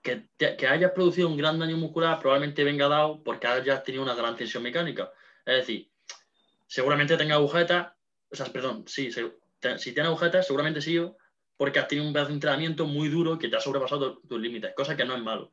que, 0.02 0.66
hayas 0.66 0.92
producido 0.92 1.28
un 1.28 1.36
gran 1.36 1.58
daño 1.58 1.76
muscular 1.76 2.18
probablemente 2.20 2.64
venga 2.64 2.88
dado 2.88 3.22
porque 3.22 3.46
hayas 3.46 3.82
tenido 3.82 4.02
una 4.02 4.14
gran 4.14 4.36
tensión 4.36 4.62
mecánica. 4.62 5.10
Es 5.44 5.56
decir, 5.56 5.90
seguramente 6.66 7.16
tenga 7.16 7.34
agujetas, 7.34 7.92
o 8.30 8.36
sea, 8.36 8.46
perdón, 8.46 8.84
sí, 8.86 9.10
si 9.12 9.92
tiene 9.92 10.08
agujetas, 10.08 10.46
seguramente 10.46 10.80
sí, 10.80 10.98
porque 11.58 11.80
has 11.80 11.88
tenido 11.88 12.08
un 12.08 12.16
entrenamiento 12.16 12.86
muy 12.86 13.08
duro 13.08 13.38
que 13.38 13.48
te 13.48 13.56
ha 13.56 13.60
sobrepasado 13.60 14.20
tus 14.26 14.40
límites, 14.40 14.72
cosa 14.74 14.96
que 14.96 15.04
no 15.04 15.14
es 15.14 15.22
malo. 15.22 15.50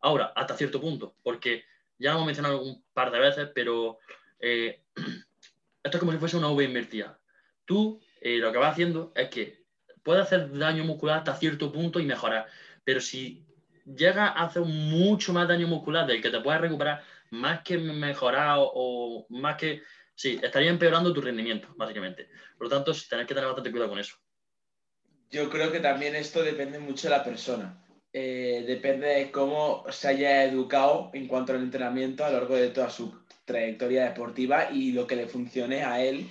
Ahora, 0.00 0.26
hasta 0.36 0.54
cierto 0.54 0.80
punto, 0.80 1.16
porque 1.22 1.64
ya 1.98 2.10
lo 2.10 2.18
hemos 2.18 2.26
mencionado 2.26 2.62
un 2.62 2.84
par 2.92 3.10
de 3.10 3.18
veces, 3.18 3.50
pero 3.54 3.98
eh, 4.38 4.82
esto 5.82 5.96
es 5.96 5.98
como 5.98 6.12
si 6.12 6.18
fuese 6.18 6.36
una 6.36 6.50
V 6.50 6.62
invertida. 6.62 7.18
Tú 7.64 7.98
eh, 8.20 8.36
lo 8.36 8.52
que 8.52 8.58
vas 8.58 8.72
haciendo 8.72 9.12
es 9.16 9.30
que 9.30 9.64
puedes 10.02 10.22
hacer 10.22 10.52
daño 10.56 10.84
muscular 10.84 11.18
hasta 11.18 11.34
cierto 11.34 11.72
punto 11.72 11.98
y 12.00 12.04
mejorar, 12.04 12.46
pero 12.84 13.00
si 13.00 13.46
llega 13.86 14.28
a 14.28 14.44
hacer 14.44 14.62
mucho 14.62 15.32
más 15.32 15.48
daño 15.48 15.66
muscular 15.66 16.06
del 16.06 16.20
que 16.20 16.30
te 16.30 16.40
puedes 16.40 16.60
recuperar, 16.60 17.02
más 17.30 17.62
que 17.62 17.78
mejorar 17.78 18.58
o 18.58 19.26
más 19.30 19.56
que 19.56 19.82
sí, 20.14 20.38
estaría 20.42 20.70
empeorando 20.70 21.14
tu 21.14 21.22
rendimiento, 21.22 21.68
básicamente. 21.76 22.28
Por 22.58 22.66
lo 22.66 22.76
tanto, 22.76 22.92
tenés 23.08 23.26
que 23.26 23.34
tener 23.34 23.46
bastante 23.46 23.70
cuidado 23.70 23.90
con 23.90 23.98
eso. 23.98 24.16
Yo 25.30 25.50
creo 25.50 25.72
que 25.72 25.80
también 25.80 26.14
esto 26.14 26.42
depende 26.42 26.78
mucho 26.78 27.08
de 27.08 27.16
la 27.16 27.24
persona. 27.24 27.82
Eh, 28.12 28.64
depende 28.66 29.08
de 29.08 29.30
cómo 29.30 29.84
se 29.90 30.08
haya 30.08 30.44
educado 30.44 31.10
en 31.12 31.26
cuanto 31.26 31.52
al 31.52 31.60
entrenamiento 31.60 32.24
a 32.24 32.30
lo 32.30 32.38
largo 32.38 32.54
de 32.54 32.68
toda 32.68 32.88
su 32.88 33.14
trayectoria 33.44 34.04
deportiva 34.06 34.70
y 34.70 34.92
lo 34.92 35.06
que 35.06 35.16
le 35.16 35.26
funcione 35.26 35.84
a 35.84 36.02
él. 36.02 36.26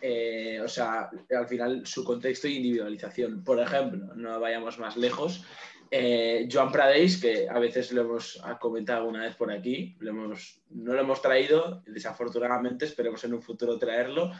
Eh, 0.00 0.60
o 0.64 0.68
sea, 0.68 1.10
al 1.36 1.48
final 1.48 1.86
su 1.86 2.04
contexto 2.04 2.46
e 2.46 2.52
individualización. 2.52 3.44
Por 3.44 3.60
ejemplo, 3.60 4.14
no 4.14 4.40
vayamos 4.40 4.78
más 4.78 4.96
lejos, 4.96 5.44
eh, 5.90 6.48
Joan 6.50 6.72
Pradeix, 6.72 7.20
que 7.20 7.48
a 7.48 7.58
veces 7.58 7.92
lo 7.92 8.02
hemos 8.02 8.42
comentado 8.60 9.06
una 9.06 9.22
vez 9.22 9.36
por 9.36 9.52
aquí, 9.52 9.96
no 10.00 10.94
lo 10.94 11.00
hemos 11.00 11.22
traído, 11.22 11.82
desafortunadamente, 11.86 12.86
esperemos 12.86 13.22
en 13.24 13.34
un 13.34 13.42
futuro 13.42 13.78
traerlo. 13.78 14.32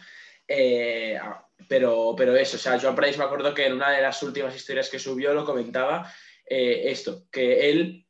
Eh, 0.49 1.19
ah, 1.21 1.47
pero, 1.69 2.15
pero 2.17 2.37
eso, 2.37 2.57
o 2.57 2.61
sea, 2.61 2.79
Joan 2.79 2.95
Pradeix 2.95 3.19
me 3.19 3.25
acuerdo 3.25 3.55
que 3.55 3.67
en 3.67 3.75
una 3.75 3.91
de 3.91 4.03
las 4.03 4.23
últimas 4.23 4.55
historias 4.55 4.89
que 4.89 4.99
subió 4.99 5.35
lo 5.35 5.45
comentaba 5.45 6.13
eh, 6.49 6.83
esto, 6.91 7.27
que 7.31 7.71
él 7.71 8.07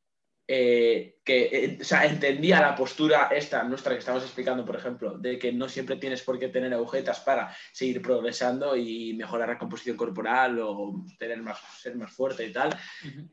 eh, 0.48 1.18
que 1.24 1.42
eh, 1.52 1.78
entendía 2.04 2.60
la 2.60 2.76
postura 2.76 3.30
esta 3.32 3.64
nuestra 3.64 3.94
que 3.94 3.98
estamos 3.98 4.22
explicando, 4.22 4.64
por 4.64 4.76
ejemplo, 4.76 5.18
de 5.18 5.40
que 5.40 5.52
no 5.52 5.68
siempre 5.68 5.96
tienes 5.96 6.22
por 6.22 6.38
qué 6.38 6.48
tener 6.48 6.72
agujetas 6.72 7.18
para 7.18 7.52
seguir 7.72 8.00
progresando 8.00 8.76
y 8.76 9.12
mejorar 9.14 9.48
la 9.48 9.58
composición 9.58 9.96
corporal 9.96 10.60
o 10.60 11.04
tener 11.18 11.42
más, 11.42 11.58
ser 11.80 11.96
más 11.96 12.12
fuerte 12.12 12.46
y 12.46 12.52
tal, 12.52 12.78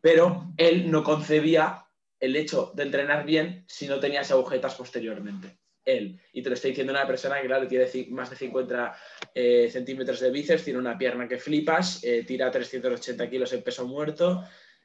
pero 0.01 0.53
él 0.57 0.89
no 0.89 1.03
concebía 1.03 1.85
el 2.19 2.35
hecho 2.35 2.71
de 2.73 2.81
entrenar 2.81 3.25
bien 3.25 3.63
si 3.67 3.87
no 3.87 3.99
tenías 3.99 4.31
agujetas 4.31 4.73
posteriormente. 4.73 5.59
Él. 5.85 6.19
Y 6.31 6.41
te 6.41 6.49
lo 6.49 6.55
estoy 6.55 6.71
diciendo 6.71 6.93
una 6.93 7.07
persona 7.07 7.41
que, 7.41 7.47
claro, 7.47 7.67
tiene 7.67 7.87
más 8.09 8.29
de 8.29 8.35
50 8.35 8.95
eh, 9.35 9.69
centímetros 9.71 10.19
de 10.19 10.31
bíceps, 10.31 10.63
tiene 10.63 10.79
una 10.79 10.97
pierna 10.97 11.27
que 11.27 11.37
flipas, 11.37 12.01
tira 12.25 12.49
380 12.49 13.29
kilos 13.29 13.53
en 13.53 13.63
peso 13.63 13.85
muerto, 13.87 14.43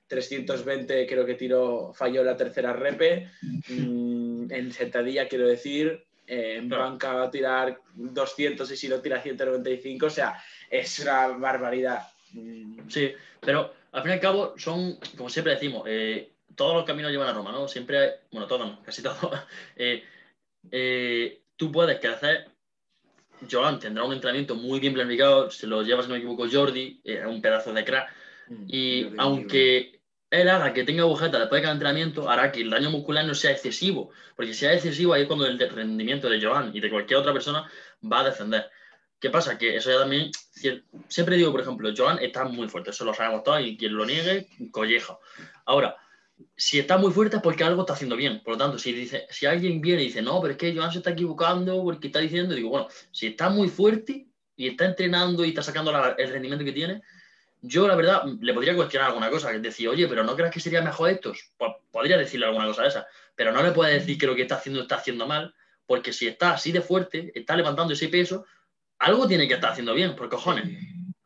320 0.08 1.06
creo 1.06 1.26
que 1.26 1.34
tiró, 1.34 1.92
falló 1.94 2.24
la 2.24 2.36
tercera 2.36 2.72
repe. 2.72 3.30
Mm, 3.68 4.50
en 4.50 4.72
sentadilla, 4.72 5.28
quiero 5.28 5.46
decir, 5.46 6.04
en 6.26 6.68
banca 6.68 7.12
va 7.12 7.24
a 7.24 7.30
tirar 7.30 7.80
200 7.94 8.70
y 8.70 8.76
si 8.76 8.88
lo 8.88 9.00
tira 9.00 9.20
195, 9.20 10.06
o 10.06 10.10
sea, 10.10 10.42
es 10.70 10.98
una 11.00 11.28
barbaridad. 11.28 12.02
Mm. 12.32 12.88
Sí, 12.88 13.12
pero 13.40 13.72
al 13.92 14.02
fin 14.02 14.10
y 14.10 14.14
al 14.14 14.20
cabo 14.20 14.54
son, 14.58 14.98
como 15.16 15.30
siempre 15.30 15.54
decimos, 15.54 15.84
eh, 15.86 16.30
todos 16.54 16.74
los 16.74 16.84
caminos 16.84 17.10
llevan 17.10 17.28
a 17.28 17.32
Roma, 17.32 17.52
¿no? 17.52 17.68
Siempre, 17.68 18.20
bueno, 18.30 18.46
todos, 18.46 18.78
casi 18.84 19.02
todos. 19.02 19.18
Eh, 20.64 20.70
eh, 20.70 21.42
tú 21.56 21.72
puedes 21.72 21.98
que 22.00 22.08
hacer, 22.08 22.48
Joan 23.50 23.78
tendrá 23.78 24.04
un 24.04 24.12
entrenamiento 24.12 24.54
muy 24.54 24.80
bien 24.80 24.94
planificado, 24.94 25.50
se 25.50 25.66
lo 25.66 25.82
lleva, 25.82 26.02
si 26.02 26.08
no 26.08 26.14
me 26.14 26.18
equivoco, 26.18 26.46
Jordi, 26.50 27.00
un 27.26 27.40
pedazo 27.40 27.72
de 27.72 27.84
crack. 27.84 28.10
Mm, 28.48 28.64
y 28.68 29.12
aunque 29.18 29.98
él 30.30 30.48
haga 30.48 30.72
que 30.72 30.84
tenga 30.84 31.02
agujeta 31.02 31.38
después 31.38 31.60
de 31.60 31.62
cada 31.62 31.74
entrenamiento, 31.74 32.28
hará 32.28 32.52
que 32.52 32.60
el 32.60 32.70
daño 32.70 32.90
muscular 32.90 33.24
no 33.24 33.34
sea 33.34 33.52
excesivo. 33.52 34.10
Porque 34.36 34.52
si 34.52 34.66
es 34.66 34.72
excesivo, 34.72 35.14
ahí 35.14 35.22
es 35.22 35.26
cuando 35.28 35.46
el 35.46 35.58
rendimiento 35.58 36.28
de 36.28 36.42
Joan 36.42 36.70
y 36.74 36.80
de 36.80 36.90
cualquier 36.90 37.20
otra 37.20 37.32
persona 37.32 37.70
va 38.10 38.20
a 38.20 38.24
descender. 38.24 38.70
¿Qué 39.20 39.30
pasa? 39.30 39.58
Que 39.58 39.76
eso 39.76 39.90
ya 39.90 39.98
también. 39.98 40.30
Siempre 41.08 41.36
digo, 41.36 41.50
por 41.50 41.60
ejemplo, 41.60 41.90
Joan 41.96 42.18
está 42.20 42.44
muy 42.44 42.68
fuerte, 42.68 42.90
eso 42.90 43.04
lo 43.04 43.14
sabemos 43.14 43.42
todos 43.42 43.60
y 43.62 43.76
quien 43.76 43.96
lo 43.96 44.04
niegue, 44.04 44.48
colleja. 44.70 45.18
Ahora, 45.64 45.96
si 46.56 46.78
está 46.78 46.98
muy 46.98 47.12
fuerte 47.12 47.36
es 47.36 47.42
porque 47.42 47.64
algo 47.64 47.82
está 47.82 47.92
haciendo 47.92 48.16
bien. 48.16 48.42
Por 48.42 48.54
lo 48.54 48.58
tanto, 48.58 48.78
si, 48.78 48.92
dice, 48.92 49.26
si 49.30 49.46
alguien 49.46 49.80
viene 49.80 50.02
y 50.02 50.06
dice, 50.06 50.22
no, 50.22 50.40
pero 50.40 50.52
es 50.52 50.58
que 50.58 50.74
Joan 50.74 50.92
se 50.92 50.98
está 50.98 51.10
equivocando 51.10 51.82
porque 51.82 52.08
está 52.08 52.18
diciendo, 52.18 52.54
digo, 52.54 52.70
bueno, 52.70 52.88
si 53.10 53.28
está 53.28 53.48
muy 53.48 53.68
fuerte 53.68 54.26
y 54.56 54.68
está 54.68 54.84
entrenando 54.84 55.44
y 55.44 55.50
está 55.50 55.62
sacando 55.62 55.92
el 56.16 56.30
rendimiento 56.30 56.64
que 56.64 56.72
tiene, 56.72 57.02
yo 57.60 57.88
la 57.88 57.96
verdad 57.96 58.24
le 58.40 58.54
podría 58.54 58.74
cuestionar 58.74 59.08
alguna 59.08 59.30
cosa, 59.30 59.50
decir, 59.52 59.88
oye, 59.88 60.06
pero 60.06 60.22
¿no 60.24 60.36
crees 60.36 60.52
que 60.52 60.60
sería 60.60 60.82
mejor 60.82 61.10
estos? 61.10 61.52
Pues 61.56 61.72
podría 61.90 62.16
decirle 62.16 62.46
alguna 62.46 62.66
cosa 62.66 62.82
de 62.82 62.88
esa, 62.88 63.06
pero 63.34 63.52
no 63.52 63.62
le 63.62 63.72
puede 63.72 63.94
decir 63.94 64.18
que 64.18 64.26
lo 64.26 64.34
que 64.34 64.42
está 64.42 64.56
haciendo 64.56 64.82
está 64.82 64.96
haciendo 64.96 65.26
mal, 65.26 65.54
porque 65.86 66.12
si 66.12 66.28
está 66.28 66.52
así 66.52 66.70
de 66.70 66.82
fuerte, 66.82 67.32
está 67.34 67.56
levantando 67.56 67.94
ese 67.94 68.08
peso, 68.08 68.44
algo 68.98 69.26
tiene 69.26 69.48
que 69.48 69.54
estar 69.54 69.72
haciendo 69.72 69.94
bien, 69.94 70.14
por 70.14 70.28
cojones. 70.28 70.68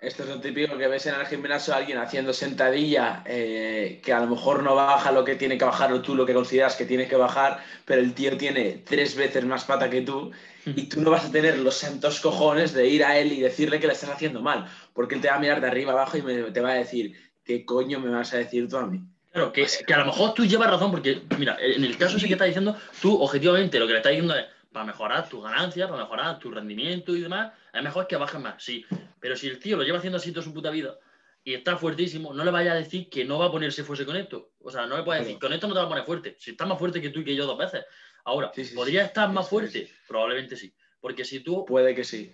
Esto 0.02 0.24
es 0.24 0.30
lo 0.30 0.40
típico 0.40 0.76
que 0.76 0.88
ves 0.88 1.06
en 1.06 1.14
el 1.14 1.24
gimnasio 1.26 1.72
alguien 1.72 1.96
haciendo 1.98 2.32
sentadilla 2.32 3.22
eh, 3.24 4.00
que 4.04 4.12
a 4.12 4.18
lo 4.18 4.26
mejor 4.26 4.64
no 4.64 4.74
baja 4.74 5.12
lo 5.12 5.24
que 5.24 5.36
tiene 5.36 5.56
que 5.56 5.64
bajar 5.64 5.92
o 5.92 6.02
tú 6.02 6.16
lo 6.16 6.26
que 6.26 6.34
consideras 6.34 6.74
que 6.74 6.84
tiene 6.84 7.06
que 7.06 7.14
bajar, 7.14 7.62
pero 7.84 8.00
el 8.00 8.12
tío 8.12 8.36
tiene 8.36 8.82
tres 8.84 9.14
veces 9.14 9.44
más 9.44 9.64
pata 9.64 9.88
que 9.88 10.00
tú 10.00 10.32
y 10.66 10.88
tú 10.88 11.00
no 11.02 11.12
vas 11.12 11.26
a 11.26 11.30
tener 11.30 11.56
los 11.60 11.76
santos 11.76 12.18
cojones 12.18 12.72
de 12.72 12.88
ir 12.88 13.04
a 13.04 13.16
él 13.16 13.30
y 13.30 13.40
decirle 13.40 13.78
que 13.78 13.86
le 13.86 13.92
estás 13.92 14.10
haciendo 14.10 14.42
mal, 14.42 14.66
porque 14.92 15.14
él 15.14 15.20
te 15.20 15.28
va 15.28 15.36
a 15.36 15.38
mirar 15.38 15.60
de 15.60 15.68
arriba 15.68 15.92
abajo 15.92 16.18
y 16.18 16.52
te 16.52 16.60
va 16.60 16.70
a 16.70 16.74
decir, 16.74 17.16
¿qué 17.44 17.64
coño 17.64 18.00
me 18.00 18.10
vas 18.10 18.34
a 18.34 18.38
decir 18.38 18.68
tú 18.68 18.78
a 18.78 18.86
mí? 18.88 19.00
Claro, 19.30 19.52
que, 19.52 19.66
que 19.86 19.94
a 19.94 19.98
lo 19.98 20.06
mejor 20.06 20.34
tú 20.34 20.44
llevas 20.44 20.68
razón, 20.68 20.90
porque 20.90 21.22
mira, 21.38 21.56
en 21.60 21.84
el 21.84 21.96
caso 21.96 22.16
ese 22.16 22.26
que 22.26 22.32
está 22.32 22.44
diciendo, 22.44 22.76
tú 23.00 23.22
objetivamente 23.22 23.78
lo 23.78 23.86
que 23.86 23.92
le 23.92 23.98
estás 23.98 24.10
diciendo 24.10 24.34
es, 24.34 24.46
para 24.72 24.86
mejorar 24.86 25.28
tu 25.28 25.40
ganancia, 25.40 25.86
para 25.86 26.02
mejorar 26.02 26.38
tu 26.38 26.50
rendimiento 26.50 27.14
y 27.14 27.20
demás, 27.20 27.52
es 27.72 27.82
mejor 27.82 28.06
que 28.06 28.16
bajes 28.16 28.40
más, 28.40 28.62
sí. 28.62 28.84
Pero 29.20 29.36
si 29.36 29.48
el 29.48 29.58
tío 29.58 29.76
lo 29.76 29.82
lleva 29.82 29.98
haciendo 29.98 30.16
así 30.16 30.32
toda 30.32 30.44
su 30.44 30.52
puta 30.52 30.70
vida 30.70 30.98
y 31.44 31.54
está 31.54 31.76
fuertísimo, 31.76 32.32
no 32.32 32.44
le 32.44 32.50
vaya 32.50 32.72
a 32.72 32.76
decir 32.76 33.08
que 33.08 33.24
no 33.24 33.38
va 33.38 33.46
a 33.46 33.50
ponerse 33.50 33.84
fuerte 33.84 34.06
con 34.06 34.16
esto. 34.16 34.52
O 34.60 34.70
sea, 34.70 34.86
no 34.86 34.96
le 34.96 35.02
puede 35.02 35.20
decir, 35.20 35.38
con 35.38 35.52
esto 35.52 35.66
no 35.66 35.74
te 35.74 35.80
va 35.80 35.86
a 35.86 35.88
poner 35.88 36.04
fuerte. 36.04 36.36
Si 36.38 36.52
está 36.52 36.66
más 36.66 36.78
fuerte 36.78 37.00
que 37.00 37.10
tú 37.10 37.20
y 37.20 37.24
que 37.24 37.34
yo 37.34 37.46
dos 37.46 37.58
veces. 37.58 37.84
Ahora, 38.24 38.52
¿podría 38.74 39.04
estar 39.04 39.30
más 39.30 39.48
fuerte? 39.48 39.90
Probablemente 40.06 40.56
sí. 40.56 40.72
Porque 41.00 41.24
si 41.24 41.40
tú... 41.40 41.64
Puede 41.64 41.94
que 41.94 42.04
sí. 42.04 42.32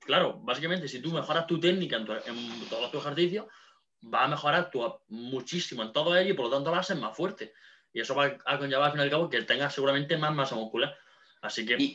Claro, 0.00 0.38
básicamente, 0.42 0.88
si 0.88 1.00
tú 1.00 1.12
mejoras 1.12 1.46
tu 1.46 1.60
técnica 1.60 1.96
en, 1.96 2.06
todos 2.06 2.90
tus 2.90 3.00
ejercicios, 3.02 3.46
va 4.02 4.24
a 4.24 4.28
mejorar 4.28 4.70
tu, 4.70 4.82
muchísimo 5.08 5.82
en 5.82 5.92
todo 5.92 6.16
ello 6.16 6.30
y 6.30 6.32
por 6.32 6.46
lo 6.46 6.52
tanto 6.52 6.70
va 6.70 6.78
a 6.78 6.82
ser 6.82 6.96
más 6.96 7.14
fuerte. 7.14 7.52
Y 7.92 8.00
eso 8.00 8.14
va 8.14 8.36
a 8.44 8.58
conllevar 8.58 8.86
al 8.86 8.92
fin 8.92 9.00
y 9.00 9.04
al 9.04 9.10
cabo 9.10 9.28
que 9.28 9.42
tengas 9.42 9.74
seguramente 9.74 10.16
más 10.16 10.34
masa 10.34 10.54
muscular. 10.54 10.96
Así 11.46 11.64
que... 11.64 11.76
Y, 11.78 11.94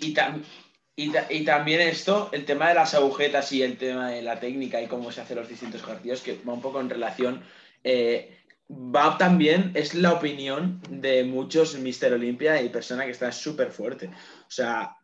y, 0.98 1.46
también 1.46 1.82
esto, 1.82 2.30
el 2.32 2.46
tema 2.46 2.70
de 2.70 2.76
las 2.76 2.94
agujetas 2.94 3.52
y 3.54 3.64
el 3.64 3.78
tema 3.78 4.12
de 4.12 4.22
la 4.22 4.40
técnica 4.40 4.82
y 4.82 4.88
cómo 4.88 5.12
se 5.12 5.22
hacen 5.22 5.38
los 5.38 5.48
distintos 5.50 5.82
ejercicios, 5.82 6.22
que 6.22 6.38
va 6.48 6.54
un 6.54 6.62
poco 6.62 6.80
en 6.80 6.90
relación, 6.90 7.42
eh, 7.84 8.38
va 8.70 9.18
también, 9.18 9.72
es 9.74 9.94
la 9.96 10.14
opinión 10.14 10.82
de 10.90 11.24
muchos 11.24 11.78
Mister 11.80 12.14
Olimpia 12.14 12.62
y 12.62 12.70
personas 12.70 13.06
que 13.06 13.12
están 13.12 13.34
súper 13.34 13.72
fuerte. 13.72 14.08
O 14.08 14.52
sea, 14.52 14.96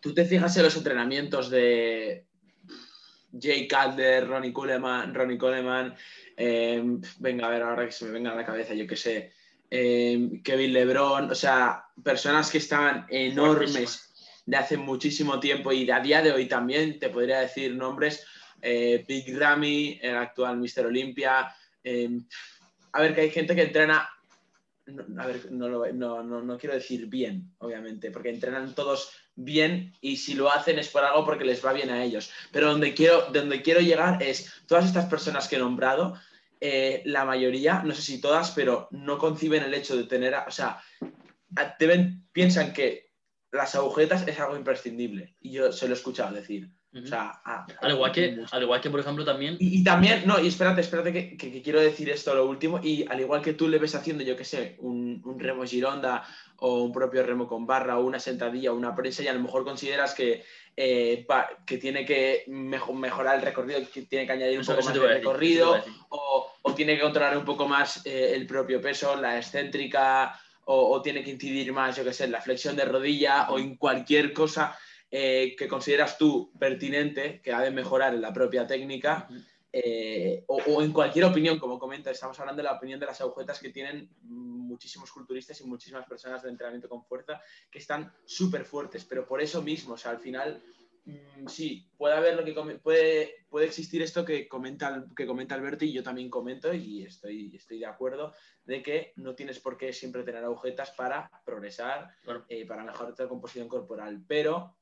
tú 0.00 0.14
te 0.14 0.24
fijas 0.24 0.56
en 0.56 0.62
los 0.62 0.76
entrenamientos 0.76 1.50
de 1.50 2.26
Jay 3.38 3.68
Calder, 3.68 4.26
Ronnie 4.26 4.52
Coleman, 4.52 5.14
Ronnie 5.14 5.38
Coleman 5.38 5.94
em, 6.36 7.00
venga 7.18 7.46
a 7.46 7.50
ver 7.50 7.62
ahora 7.62 7.86
que 7.86 7.92
se 7.92 8.04
me 8.04 8.12
venga 8.12 8.32
a 8.32 8.36
la 8.36 8.46
cabeza, 8.46 8.74
yo 8.74 8.86
qué 8.86 8.96
sé, 8.96 9.32
em, 9.70 10.42
Kevin 10.42 10.72
Lebron, 10.72 11.30
o 11.30 11.34
sea, 11.34 11.84
personas 12.02 12.50
que 12.50 12.58
estaban 12.58 13.06
enormes 13.08 14.12
de 14.46 14.56
hace 14.56 14.76
muchísimo 14.76 15.38
tiempo 15.38 15.72
y 15.72 15.90
a 15.90 16.00
día 16.00 16.22
de 16.22 16.32
hoy 16.32 16.46
también 16.46 16.98
te 16.98 17.10
podría 17.10 17.40
decir 17.40 17.74
nombres, 17.74 18.24
eh, 18.62 19.04
Big 19.06 19.38
Ramy, 19.38 19.98
el 20.02 20.16
actual 20.16 20.56
Mister 20.56 20.86
Olympia. 20.86 21.54
Em, 21.84 22.26
a 22.92 23.00
ver, 23.02 23.14
que 23.14 23.20
hay 23.22 23.30
gente 23.30 23.54
que 23.54 23.62
entrena 23.62 24.08
a 25.18 25.26
ver, 25.26 25.52
no, 25.52 25.68
no, 25.92 26.22
no, 26.22 26.58
quiero 26.58 26.74
decir 26.74 27.06
bien, 27.06 27.52
obviamente, 27.58 28.10
porque 28.10 28.30
entrenan 28.30 28.74
todos 28.74 29.10
bien 29.34 29.92
y 30.00 30.16
si 30.16 30.34
lo 30.34 30.50
hacen 30.50 30.78
es 30.78 30.88
por 30.88 31.04
algo 31.04 31.24
porque 31.24 31.44
les 31.44 31.64
va 31.64 31.72
bien 31.72 31.90
a 31.90 32.02
ellos. 32.02 32.30
Pero 32.52 32.70
donde 32.70 32.94
quiero, 32.94 33.26
donde 33.32 33.62
quiero 33.62 33.80
llegar 33.80 34.22
es, 34.22 34.62
todas 34.66 34.86
estas 34.86 35.06
personas 35.06 35.46
que 35.46 35.56
he 35.56 35.58
nombrado, 35.58 36.18
eh, 36.60 37.02
la 37.04 37.24
mayoría, 37.24 37.82
no 37.84 37.94
sé 37.94 38.02
si 38.02 38.20
todas, 38.20 38.50
pero 38.52 38.88
no 38.90 39.18
conciben 39.18 39.62
el 39.62 39.74
hecho 39.74 39.96
de 39.96 40.04
tener, 40.04 40.34
o 40.34 40.50
sea, 40.50 40.80
piensan 42.32 42.72
que 42.72 43.12
las 43.50 43.74
agujetas 43.74 44.26
es 44.26 44.38
algo 44.40 44.56
imprescindible. 44.56 45.36
Y 45.40 45.52
yo 45.52 45.72
se 45.72 45.86
lo 45.86 45.94
he 45.94 45.96
escuchado 45.96 46.34
decir. 46.34 46.70
O 46.94 47.06
sea, 47.06 47.42
al, 47.82 47.92
igual 47.92 48.12
que, 48.12 48.40
al 48.50 48.62
igual 48.62 48.80
que, 48.80 48.88
por 48.88 49.00
ejemplo, 49.00 49.22
también. 49.22 49.56
Y, 49.60 49.84
también, 49.84 50.22
no, 50.24 50.40
y 50.40 50.48
espérate, 50.48 50.80
espérate 50.80 51.12
que, 51.12 51.62
quiero 51.62 51.80
decir 51.80 52.08
esto 52.08 52.34
lo 52.34 52.46
último. 52.46 52.80
Y 52.82 53.04
al 53.08 53.20
igual 53.20 53.42
que 53.42 53.52
tú 53.52 53.68
le 53.68 53.78
ves 53.78 53.94
haciendo, 53.94 54.24
yo 54.24 54.36
qué 54.36 54.44
sé, 54.44 54.76
un, 54.80 55.22
remo 55.38 55.64
gironda 55.64 56.24
o 56.56 56.82
un 56.82 56.90
propio 56.90 57.22
remo 57.24 57.46
con 57.46 57.66
barra 57.66 57.98
o 57.98 58.06
una 58.06 58.18
sentadilla 58.18 58.72
o 58.72 58.76
una 58.76 58.94
prensa, 58.94 59.22
y 59.22 59.28
a 59.28 59.34
lo 59.34 59.40
mejor 59.40 59.64
consideras 59.64 60.14
que, 60.14 60.42
eh, 60.74 61.26
que 61.66 61.76
tiene 61.76 62.06
que 62.06 62.44
mejorar 62.48 63.36
el 63.36 63.42
recorrido, 63.42 63.80
que 63.92 64.02
tiene 64.02 64.26
que 64.26 64.32
añadir 64.32 64.58
un 64.58 64.64
poco 64.64 64.82
más 64.82 64.94
de 64.94 65.00
recorrido, 65.00 65.76
o, 66.08 66.52
o, 66.62 66.74
tiene 66.74 66.96
que 66.96 67.02
controlar 67.02 67.36
un 67.36 67.44
poco 67.44 67.68
más 67.68 68.04
eh, 68.06 68.32
el 68.34 68.46
propio 68.46 68.80
peso, 68.80 69.14
la 69.14 69.36
excéntrica, 69.36 70.40
o, 70.64 70.94
o 70.94 71.02
tiene 71.02 71.22
que 71.22 71.30
incidir 71.30 71.70
más, 71.70 71.96
yo 71.96 72.04
qué 72.04 72.14
sé, 72.14 72.24
en 72.24 72.32
la 72.32 72.40
flexión 72.40 72.76
de 72.76 72.86
rodilla 72.86 73.50
o 73.50 73.58
en 73.58 73.76
cualquier 73.76 74.32
cosa 74.32 74.76
eh, 75.10 75.54
que 75.56 75.68
consideras 75.68 76.18
tú 76.18 76.52
pertinente, 76.58 77.40
que 77.40 77.52
ha 77.52 77.60
de 77.60 77.70
mejorar 77.70 78.14
en 78.14 78.20
la 78.20 78.32
propia 78.32 78.66
técnica, 78.66 79.28
eh, 79.70 80.44
o, 80.46 80.82
en 80.82 80.92
cualquier 80.92 81.26
opinión, 81.26 81.58
como 81.58 81.78
comenta, 81.78 82.10
estamos 82.10 82.38
hablando 82.40 82.62
de 82.62 82.68
la 82.68 82.76
opinión 82.76 82.98
de 82.98 83.06
las 83.06 83.20
agujetas 83.20 83.58
que 83.58 83.70
tienen 83.70 84.08
muchísimos 84.22 85.12
culturistas 85.12 85.60
y 85.60 85.66
muchísimas 85.66 86.06
personas 86.06 86.42
de 86.42 86.48
entrenamiento 86.48 86.88
con 86.88 87.04
fuerza 87.04 87.40
que 87.70 87.78
están 87.78 88.12
súper 88.24 88.64
fuertes, 88.64 89.04
pero 89.04 89.26
por 89.26 89.42
eso 89.42 89.62
mismo, 89.62 89.94
o 89.94 89.96
sea, 89.98 90.12
al 90.12 90.20
final, 90.20 90.62
mm, 91.04 91.46
sí, 91.48 91.86
puede 91.98 92.14
haber 92.14 92.34
lo 92.34 92.44
que 92.44 92.78
puede, 92.78 93.46
puede 93.50 93.66
existir 93.66 94.00
esto 94.00 94.24
que 94.24 94.48
comenta, 94.48 95.04
que 95.14 95.26
comenta 95.26 95.54
Alberto 95.54 95.84
y 95.84 95.92
yo 95.92 96.02
también 96.02 96.30
comento 96.30 96.72
y 96.72 97.02
estoy, 97.02 97.54
estoy 97.54 97.78
de 97.78 97.86
acuerdo 97.86 98.32
de 98.64 98.82
que 98.82 99.12
no 99.16 99.34
tienes 99.34 99.58
por 99.58 99.76
qué 99.76 99.92
siempre 99.92 100.22
tener 100.22 100.44
agujetas 100.44 100.92
para 100.92 101.30
progresar, 101.44 102.14
eh, 102.48 102.66
para 102.66 102.84
mejorar 102.84 103.14
tu 103.14 103.28
composición 103.28 103.68
corporal, 103.68 104.24
pero 104.26 104.77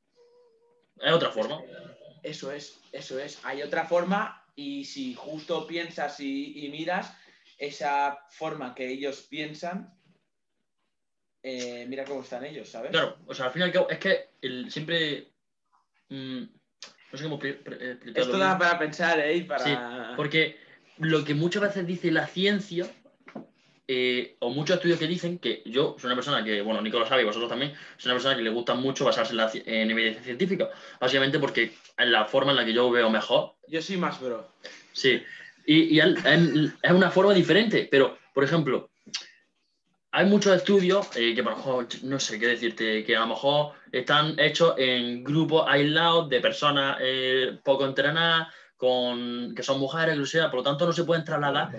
es 1.01 1.13
otra 1.13 1.31
forma. 1.31 1.61
Eso 2.23 2.51
es, 2.51 2.81
eso 2.93 3.19
es. 3.19 3.39
Hay 3.45 3.63
otra 3.63 3.85
forma 3.85 4.45
y 4.55 4.85
si 4.85 5.15
justo 5.15 5.67
piensas 5.67 6.19
y, 6.21 6.69
miras 6.71 7.15
esa 7.59 8.19
forma 8.31 8.75
que 8.75 8.89
ellos 8.89 9.27
piensan, 9.29 9.95
eh, 11.43 11.87
mira 11.89 12.05
cómo 12.05 12.23
están 12.23 12.45
ellos, 12.45 12.69
¿sabes? 12.69 12.91
Claro, 12.91 13.19
o 13.27 13.35
sea, 13.35 13.47
al 13.47 13.53
fin 13.53 13.63
y 13.63 13.65
al 13.67 13.73
cabo, 13.73 13.89
es 13.89 13.99
que 13.99 14.31
el, 14.43 14.71
siempre... 14.71 15.33
Mm, 16.09 16.43
no 17.13 17.19
sé 17.19 17.25
cómo 17.25 17.39
Esto 17.43 18.39
da 18.39 18.59
para 18.59 18.79
pensar, 18.79 19.21
¿eh? 19.21 19.45
Para... 19.45 19.65
Sí, 19.65 19.73
porque 20.17 20.59
lo 20.99 21.25
que 21.25 21.35
muchas 21.35 21.63
veces 21.63 21.87
dice 21.87 22.11
la 22.11 22.27
ciencia 22.27 22.87
eh, 23.89 24.37
o 24.41 24.51
muchos 24.51 24.77
estudios 24.77 24.99
que 24.99 25.07
dicen 25.07 25.39
que 25.39 25.63
yo 25.65 25.97
soy 25.99 26.09
una 26.09 26.17
persona 26.17 26.43
que, 26.43 26.61
bueno, 26.61 26.81
Nico 26.81 26.99
lo 26.99 27.07
sabe 27.07 27.23
y 27.23 27.25
vosotros 27.25 27.49
también, 27.49 27.73
soy 27.97 28.11
una 28.11 28.15
persona 28.15 28.37
que 28.37 28.43
le 28.43 28.51
gusta 28.51 28.75
mucho 28.75 29.05
basarse 29.05 29.33
en, 29.33 29.37
la, 29.37 29.51
en 29.53 29.91
evidencia 29.91 30.23
científica, 30.23 30.69
básicamente 31.01 31.39
porque 31.39 31.73
es 31.97 32.09
la 32.09 32.25
forma 32.25 32.51
en 32.51 32.57
la 32.57 32.65
que 32.65 32.73
yo 32.73 32.91
veo 32.91 33.11
mejor. 33.11 33.55
Yo 33.69 33.81
soy 33.81 33.97
más 33.97 34.21
bro. 34.21 34.49
Sí, 34.93 35.23
y, 35.67 35.99
es 35.99 36.91
una 36.91 37.11
forma 37.11 37.35
diferente, 37.35 37.89
pero, 37.91 38.19
por 38.35 38.45
ejemplo, 38.45 38.91
hay 40.13 40.27
muchos 40.27 40.57
estudios 40.57 41.09
eh, 41.17 41.35
que, 41.35 41.43
mejor, 41.43 41.87
no 42.03 42.19
sé 42.19 42.39
qué 42.39 42.47
decirte, 42.47 43.05
que 43.05 43.17
a 43.17 43.21
lo 43.21 43.29
mejor 43.29 43.73
están 43.93 44.39
hechos 44.39 44.75
en 44.79 45.23
grupos 45.23 45.65
aislados 45.69 46.29
de 46.29 46.41
personas 46.41 46.99
eh, 47.01 47.59
poco 47.63 47.85
entrenadas 47.85 48.49
con, 48.77 49.55
que 49.55 49.63
son 49.63 49.81
mujeres, 49.81 50.29
sea, 50.29 50.51
por 50.51 50.59
lo 50.59 50.63
tanto 50.63 50.87
no 50.87 50.93
se 50.93 51.05
pueden 51.05 51.25
trasladar. 51.25 51.71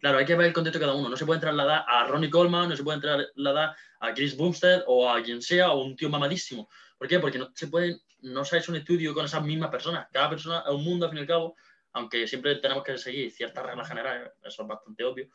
Claro, 0.00 0.18
hay 0.18 0.24
que 0.24 0.34
ver 0.34 0.46
el 0.46 0.52
contexto 0.52 0.78
de 0.78 0.84
cada 0.86 0.96
uno. 0.96 1.08
No 1.08 1.16
se 1.16 1.26
pueden 1.26 1.40
trasladar 1.40 1.84
a 1.86 2.06
Ronnie 2.06 2.30
Coleman, 2.30 2.68
no 2.68 2.76
se 2.76 2.82
pueden 2.82 3.00
trasladar 3.00 3.76
a 4.00 4.14
Chris 4.14 4.36
Bumstead 4.36 4.84
o 4.86 5.10
a 5.10 5.22
quien 5.22 5.42
sea, 5.42 5.72
o 5.72 5.84
un 5.84 5.94
tío 5.94 6.08
mamadísimo. 6.08 6.68
¿Por 6.96 7.06
qué? 7.06 7.18
Porque 7.18 7.38
no 7.38 7.50
se 7.54 7.66
pueden, 7.68 8.00
no 8.20 8.44
se 8.44 8.56
ha 8.56 8.58
hecho 8.60 8.72
un 8.72 8.78
estudio 8.78 9.12
con 9.12 9.26
esas 9.26 9.42
mismas 9.42 9.70
personas. 9.70 10.08
Cada 10.10 10.30
persona 10.30 10.64
es 10.66 10.72
un 10.72 10.84
mundo, 10.84 11.04
al 11.04 11.10
fin 11.10 11.18
y 11.18 11.22
al 11.22 11.28
cabo, 11.28 11.56
aunque 11.92 12.26
siempre 12.26 12.56
tenemos 12.56 12.82
que 12.82 12.96
seguir 12.96 13.30
ciertas 13.30 13.64
reglas 13.64 13.88
generales, 13.88 14.32
eso 14.42 14.62
es 14.62 14.68
bastante 14.68 15.04
obvio. 15.04 15.28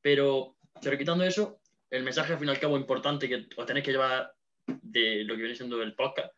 Pero, 0.00 0.56
pero 0.82 0.96
quitando 0.96 1.24
eso, 1.24 1.60
el 1.90 2.02
mensaje 2.02 2.32
al 2.32 2.38
fin 2.38 2.48
y 2.48 2.50
al 2.50 2.60
cabo 2.60 2.76
importante 2.76 3.28
que 3.28 3.46
os 3.56 3.66
tenéis 3.66 3.84
que 3.84 3.92
llevar 3.92 4.32
de 4.66 5.22
lo 5.24 5.34
que 5.34 5.42
viene 5.42 5.54
siendo 5.54 5.82
el 5.82 5.94
podcast, 5.94 6.32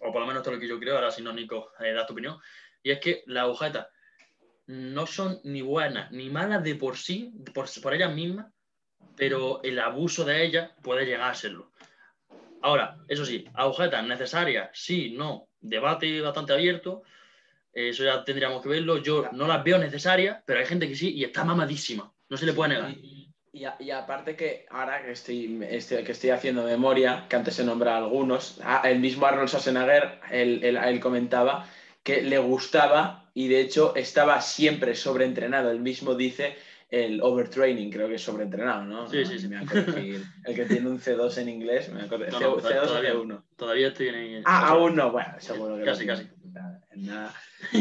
o 0.00 0.12
por 0.12 0.20
lo 0.20 0.26
menos 0.26 0.42
todo 0.42 0.54
lo 0.54 0.60
que 0.60 0.68
yo 0.68 0.78
creo, 0.78 0.96
ahora 0.96 1.10
si 1.10 1.22
no, 1.22 1.32
Nico, 1.32 1.72
eh, 1.80 1.92
da 1.92 2.06
tu 2.06 2.12
opinión, 2.12 2.38
y 2.82 2.90
es 2.90 3.00
que 3.00 3.22
las 3.26 3.44
agujetas 3.44 3.88
no 4.66 5.06
son 5.06 5.40
ni 5.44 5.62
buenas 5.62 6.10
ni 6.12 6.30
malas 6.30 6.62
de 6.62 6.76
por 6.76 6.96
sí, 6.96 7.32
por, 7.52 7.66
por 7.82 7.94
ellas 7.94 8.14
mismas, 8.14 8.46
pero 9.16 9.60
el 9.62 9.78
abuso 9.78 10.24
de 10.24 10.44
ellas 10.44 10.70
puede 10.82 11.04
llegar 11.04 11.30
a 11.30 11.34
serlo. 11.34 11.72
Ahora, 12.62 12.98
eso 13.08 13.24
sí, 13.24 13.46
agujetas 13.54 14.06
necesarias, 14.06 14.70
sí, 14.72 15.14
no, 15.16 15.48
debate 15.60 16.20
bastante 16.20 16.52
abierto, 16.52 17.02
eso 17.72 18.04
ya 18.04 18.24
tendríamos 18.24 18.62
que 18.62 18.68
verlo. 18.68 18.98
Yo 18.98 19.28
no 19.32 19.46
las 19.46 19.64
veo 19.64 19.78
necesarias, 19.78 20.42
pero 20.44 20.60
hay 20.60 20.66
gente 20.66 20.88
que 20.88 20.94
sí 20.94 21.14
y 21.14 21.24
está 21.24 21.44
mamadísima, 21.44 22.12
no 22.28 22.36
se 22.36 22.46
le 22.46 22.52
puede 22.52 22.74
negar. 22.74 22.94
Y, 23.52 23.90
aparte 23.90 24.36
que 24.36 24.66
ahora 24.70 25.02
que 25.04 25.10
estoy, 25.10 25.58
que 25.58 26.12
estoy 26.12 26.30
haciendo 26.30 26.62
memoria, 26.62 27.26
que 27.28 27.34
antes 27.34 27.54
se 27.54 27.64
nombra 27.64 27.96
algunos, 27.96 28.60
ah, 28.62 28.82
el 28.84 29.00
mismo 29.00 29.26
Arnold 29.26 29.48
Schwarzenegger, 29.48 30.20
él 30.30 31.00
comentaba 31.00 31.66
que 32.02 32.22
le 32.22 32.38
gustaba 32.38 33.30
y 33.34 33.48
de 33.48 33.60
hecho 33.60 33.94
estaba 33.96 34.40
siempre 34.40 34.94
sobreentrenado. 34.94 35.70
Él 35.70 35.80
mismo 35.80 36.14
dice 36.14 36.56
el 36.90 37.22
overtraining, 37.22 37.90
creo 37.90 38.08
que 38.08 38.16
es 38.16 38.22
sobreentrenado, 38.22 38.84
¿no? 38.84 39.08
Sí, 39.08 39.24
sí, 39.24 39.38
sí. 39.38 39.48
el 40.44 40.54
que 40.54 40.64
tiene 40.66 40.88
un 40.88 40.98
C2 40.98 41.38
en 41.38 41.48
inglés, 41.48 41.88
me 41.90 42.02
acuerdo. 42.02 42.26
C2 42.26 42.60
todavía, 42.60 43.14
o 43.14 43.24
C1. 43.24 43.42
Todavía 43.56 43.88
estoy 43.88 44.08
en. 44.08 44.42
Ah, 44.44 44.68
aún 44.68 44.96
no, 44.96 45.12
bueno, 45.12 45.34
seguro 45.38 45.76
que 45.76 45.84
Casi, 45.84 46.06
casi. 46.06 46.28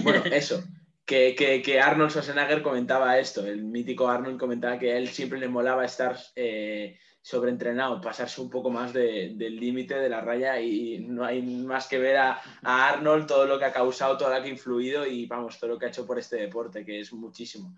Bueno, 0.03 0.23
eso. 0.32 0.63
Que, 1.05 1.34
que, 1.36 1.63
que, 1.63 1.79
Arnold 1.79 2.12
Schwarzenegger 2.12 2.62
comentaba 2.62 3.17
esto, 3.17 3.43
el 3.47 3.63
mítico 3.63 4.08
Arnold 4.08 4.39
comentaba 4.39 4.77
que 4.77 4.93
a 4.93 4.97
él 4.97 5.08
siempre 5.08 5.39
le 5.39 5.47
molaba 5.47 5.84
estar 5.84 6.15
eh, 6.36 6.99
sobreentrenado, 7.21 8.01
pasarse 8.01 8.41
un 8.41 8.49
poco 8.49 8.69
más 8.69 8.93
del 8.93 9.55
límite 9.55 9.95
de 9.95 10.10
la 10.10 10.21
raya 10.21 10.60
y 10.60 10.99
no 10.99 11.25
hay 11.25 11.41
más 11.41 11.88
que 11.88 11.99
ver 11.99 12.17
a, 12.17 12.41
Arnold, 12.63 13.27
todo 13.27 13.45
lo 13.45 13.60
que 13.60 13.65
ha 13.65 13.73
causado, 13.73 14.17
todo 14.17 14.34
lo 14.34 14.41
que 14.41 14.47
ha 14.47 14.51
influido 14.51 15.05
y 15.05 15.25
vamos, 15.25 15.60
todo 15.60 15.71
lo 15.71 15.79
que 15.79 15.86
ha 15.86 15.89
hecho 15.89 16.05
por 16.05 16.17
este 16.17 16.38
deporte, 16.38 16.86
que 16.86 16.99
es 16.99 17.13
muchísimo. 17.13 17.75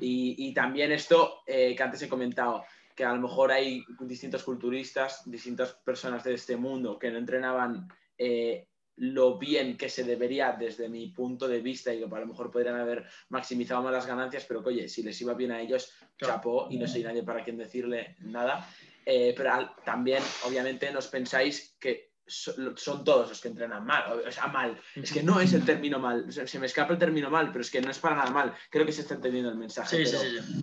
Y, 0.00 0.54
también 0.54 0.92
esto 0.92 1.42
eh, 1.46 1.74
que 1.74 1.82
antes 1.82 2.02
he 2.02 2.08
comentado, 2.08 2.64
que 2.94 3.04
a 3.04 3.12
lo 3.12 3.20
mejor 3.20 3.50
hay 3.52 3.84
distintos 4.00 4.42
culturistas, 4.42 5.22
distintas 5.28 5.72
personas 5.72 6.22
de 6.24 6.34
este 6.34 6.56
mundo 6.56 6.98
que 6.98 7.10
no 7.10 7.18
entrenaban 7.18 7.88
eh, 8.18 8.68
lo 8.96 9.38
bien 9.38 9.76
que 9.76 9.88
se 9.88 10.04
debería 10.04 10.52
desde 10.52 10.88
mi 10.88 11.08
punto 11.08 11.48
de 11.48 11.60
vista 11.60 11.92
y 11.92 11.98
que 11.98 12.04
a 12.04 12.20
lo 12.20 12.26
mejor 12.26 12.50
podrían 12.50 12.76
haber 12.76 13.06
maximizado 13.30 13.82
más 13.82 13.92
las 13.92 14.06
ganancias, 14.06 14.44
pero 14.46 14.62
que 14.62 14.68
oye, 14.70 14.88
si 14.88 15.02
les 15.02 15.20
iba 15.20 15.34
bien 15.34 15.52
a 15.52 15.60
ellos, 15.60 15.92
chapó 16.18 16.68
y 16.70 16.78
no 16.78 16.86
soy 16.86 17.02
nadie 17.02 17.22
para 17.22 17.42
quien 17.42 17.56
decirle 17.56 18.16
nada. 18.20 18.68
Eh, 19.04 19.34
pero 19.36 19.74
también, 19.84 20.22
obviamente, 20.44 20.92
nos 20.92 21.08
pensáis 21.08 21.76
que 21.80 22.12
son 22.26 23.04
todos 23.04 23.28
los 23.28 23.40
que 23.40 23.48
entrenan 23.48 23.84
mal, 23.84 24.22
o 24.26 24.30
sea, 24.30 24.46
mal. 24.46 24.80
Es 24.94 25.12
que 25.12 25.22
no 25.22 25.40
es 25.40 25.52
el 25.52 25.64
término 25.64 25.98
mal, 25.98 26.32
se 26.32 26.58
me 26.58 26.66
escapa 26.66 26.92
el 26.92 26.98
término 26.98 27.30
mal, 27.30 27.48
pero 27.50 27.62
es 27.62 27.70
que 27.70 27.80
no 27.80 27.90
es 27.90 27.98
para 27.98 28.16
nada 28.16 28.30
mal. 28.30 28.54
Creo 28.70 28.86
que 28.86 28.92
se 28.92 29.02
está 29.02 29.14
entendiendo 29.14 29.50
el 29.50 29.56
mensaje. 29.56 30.04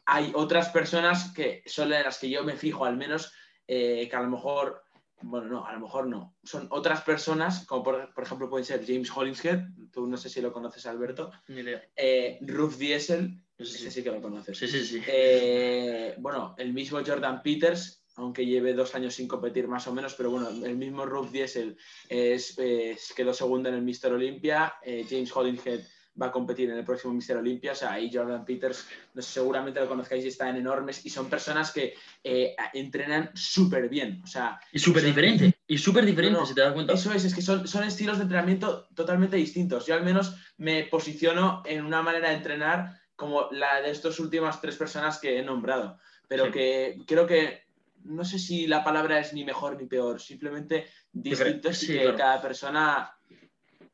hay 0.06 0.32
otras 0.36 0.70
personas 0.70 1.32
que 1.34 1.63
son 1.65 1.89
las 1.89 2.18
que 2.18 2.30
yo 2.30 2.44
me 2.44 2.56
fijo, 2.56 2.86
al 2.86 2.98
menos, 2.98 3.34
eh, 3.68 4.08
que 4.10 4.15
a 4.15 4.22
lo 4.22 4.30
mejor 4.30 4.84
bueno, 5.21 5.47
no, 5.47 5.65
a 5.65 5.73
lo 5.73 5.79
mejor 5.79 6.08
no. 6.08 6.36
Son 6.43 6.67
otras 6.71 7.01
personas, 7.01 7.65
como 7.65 7.84
por, 7.84 8.12
ejemplo 8.21 8.49
pueden 8.49 8.65
ser 8.65 8.86
James 8.86 9.12
Hollingshead, 9.15 9.60
tú 9.91 10.08
no 10.08 10.17
sé 10.17 10.29
si 10.29 10.41
lo 10.41 10.53
conoces, 10.53 10.86
Alberto. 10.86 11.32
Ni 11.47 11.62
idea. 11.62 11.84
Eh, 11.95 12.39
Ruth 12.41 12.75
Diesel, 12.75 13.41
ese 13.58 13.91
sí 13.91 14.03
que 14.03 14.12
lo 14.12 14.21
conoces. 14.21 14.58
Sí, 14.58 14.67
sí, 14.67 14.86
sí. 14.86 15.01
Eh, 15.08 16.15
bueno, 16.19 16.55
el 16.58 16.73
mismo 16.73 16.99
Jordan 17.05 17.41
Peters, 17.41 18.05
aunque 18.15 18.45
lleve 18.45 18.73
dos 18.73 18.95
años 18.95 19.15
sin 19.15 19.27
competir 19.27 19.67
más 19.67 19.88
o 19.88 19.93
menos, 19.93 20.13
pero 20.15 20.32
bueno, 20.32 20.49
el 20.49 20.75
mismo 20.75 21.05
Ruth 21.05 21.32
Diesel 21.32 21.77
es, 22.08 22.55
quedó 23.15 23.34
segundo 23.34 23.69
en 23.69 23.75
el 23.75 23.82
Mr. 23.82 24.13
Olympia. 24.13 24.75
Eh, 24.84 25.05
James 25.10 25.36
Hollingshead 25.36 25.82
va 26.21 26.27
a 26.27 26.32
competir 26.32 26.69
en 26.69 26.77
el 26.77 26.84
próximo 26.84 27.13
Mister 27.13 27.38
Olympia. 27.38 27.71
O 27.71 27.75
sea, 27.75 27.93
ahí 27.93 28.10
Jordan 28.13 28.45
Peters, 28.45 28.88
no 29.13 29.21
seguramente 29.21 29.79
lo 29.79 29.88
conozcáis 29.88 30.25
y 30.25 30.29
están 30.29 30.55
enormes. 30.55 31.05
Y 31.05 31.10
son 31.10 31.29
personas 31.29 31.71
que 31.71 31.93
eh, 32.23 32.55
entrenan 32.73 33.32
súper 33.34 33.89
bien. 33.89 34.21
O 34.23 34.27
sea, 34.27 34.60
y 34.71 34.79
súper 34.79 35.03
diferente. 35.03 35.53
Y 35.67 35.77
súper 35.77 36.05
diferente, 36.05 36.39
si 36.45 36.55
te 36.55 36.62
das 36.62 36.73
cuenta. 36.73 36.93
Eso 36.93 37.13
es, 37.13 37.25
es 37.25 37.36
que 37.36 37.41
son, 37.41 37.67
son 37.67 37.84
estilos 37.84 38.17
de 38.17 38.23
entrenamiento 38.23 38.88
totalmente 38.95 39.38
distintos. 39.38 39.86
Yo 39.86 39.95
al 39.95 40.03
menos 40.03 40.36
me 40.58 40.84
posiciono 40.84 41.63
en 41.65 41.86
una 41.86 42.01
manera 42.01 42.29
de 42.29 42.36
entrenar 42.36 42.99
como 43.15 43.49
la 43.51 43.82
de 43.82 43.91
estas 43.91 44.19
últimas 44.19 44.62
tres 44.62 44.75
personas 44.75 45.19
que 45.19 45.38
he 45.38 45.43
nombrado. 45.43 45.99
Pero 46.27 46.51
que 46.51 46.97
creo 47.08 47.25
que 47.25 47.63
no 48.03 48.23
sé 48.23 48.39
si 48.39 48.67
la 48.67 48.84
palabra 48.84 49.19
es 49.19 49.34
ni 49.34 49.43
mejor 49.43 49.79
ni 49.79 49.88
peor, 49.88 50.21
simplemente 50.21 50.88
distintos 51.12 51.84
y 51.84 51.86
sí, 51.88 51.93
que 51.93 52.01
claro. 52.03 52.17
cada 52.17 52.41
persona 52.41 53.12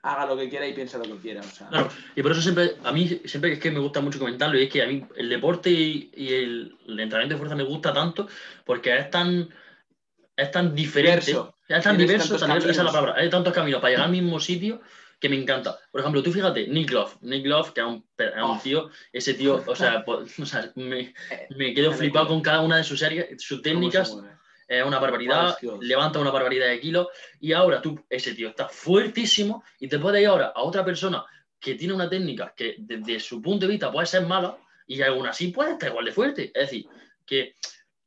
haga 0.05 0.25
lo 0.27 0.37
que 0.37 0.49
quiera 0.49 0.67
y 0.67 0.73
piensa 0.73 0.97
lo 0.97 1.03
que 1.05 1.17
quiera. 1.21 1.41
O 1.41 1.43
sea, 1.43 1.67
Claro, 1.67 1.89
y 2.15 2.21
por 2.21 2.31
eso 2.31 2.41
siempre, 2.41 2.75
a 2.83 2.91
mí 2.91 3.21
siempre 3.25 3.53
es 3.53 3.59
que 3.59 3.71
me 3.71 3.79
gusta 3.79 4.01
mucho 4.01 4.19
comentarlo, 4.19 4.57
y 4.59 4.63
es 4.63 4.69
que 4.69 4.81
a 4.83 4.87
mí 4.87 5.03
el 5.15 5.29
deporte 5.29 5.69
y, 5.71 6.11
y 6.15 6.33
el, 6.33 6.77
el 6.87 6.99
entrenamiento 6.99 7.35
de 7.35 7.39
fuerza 7.39 7.55
me 7.55 7.63
gusta 7.63 7.91
tanto 7.93 8.27
porque 8.65 8.95
es 8.97 9.09
tan, 9.09 9.49
es 10.37 10.51
tan 10.51 10.75
diferente, 10.75 11.25
Diverso. 11.27 11.55
es 11.67 11.83
tan 11.83 11.97
diverso, 11.97 12.27
tantos 12.29 12.41
tan 12.41 12.49
diverso, 12.49 12.69
esa 12.71 12.81
es 12.81 12.85
la 12.85 12.91
caminos. 12.91 12.93
palabra, 12.93 13.21
hay 13.21 13.29
tantos 13.29 13.53
caminos 13.53 13.81
para 13.81 13.91
llegar 13.91 14.05
al 14.05 14.11
mismo 14.11 14.39
sitio 14.39 14.81
que 15.19 15.29
me 15.29 15.37
encanta. 15.37 15.79
Por 15.91 16.01
ejemplo, 16.01 16.21
tú 16.21 16.31
fíjate, 16.31 16.67
Nick 16.67 16.91
Love, 16.91 17.15
Nick 17.21 17.45
Love, 17.45 17.71
que 17.71 17.79
es 17.81 17.87
un, 17.87 18.05
un 18.43 18.59
tío, 18.61 18.89
ese 19.13 19.33
tío, 19.33 19.63
o 19.65 19.75
sea, 19.75 20.03
pues, 20.05 20.37
o 20.39 20.45
sea, 20.45 20.71
me, 20.75 20.99
Eh, 21.31 21.47
me 21.57 21.73
quedo 21.73 21.93
flipado 21.93 22.27
con 22.27 22.41
cada 22.41 22.61
una 22.61 22.77
de 22.77 22.83
sus 22.83 22.99
series, 22.99 23.41
sus 23.41 23.61
técnicas. 23.61 24.15
Es 24.67 24.85
una 24.85 24.99
barbaridad, 24.99 25.57
levanta 25.81 26.19
una 26.19 26.31
barbaridad 26.31 26.67
de 26.67 26.79
kilos 26.79 27.07
y 27.39 27.53
ahora 27.53 27.81
tú, 27.81 28.03
ese 28.09 28.33
tío 28.33 28.49
está 28.49 28.67
fuertísimo 28.67 29.63
y 29.79 29.87
te 29.87 29.99
puede 29.99 30.21
ir 30.21 30.27
ahora 30.27 30.53
a 30.55 30.63
otra 30.63 30.83
persona 30.83 31.23
que 31.59 31.75
tiene 31.75 31.93
una 31.93 32.09
técnica 32.09 32.53
que 32.55 32.75
desde 32.79 33.19
su 33.19 33.41
punto 33.41 33.65
de 33.65 33.71
vista 33.71 33.91
puede 33.91 34.07
ser 34.07 34.25
mala 34.25 34.57
y 34.87 35.01
aún 35.01 35.27
así 35.27 35.49
puede 35.49 35.73
estar 35.73 35.89
igual 35.89 36.05
de 36.05 36.11
fuerte. 36.11 36.51
Es 36.53 36.69
decir, 36.69 36.85
que 37.25 37.55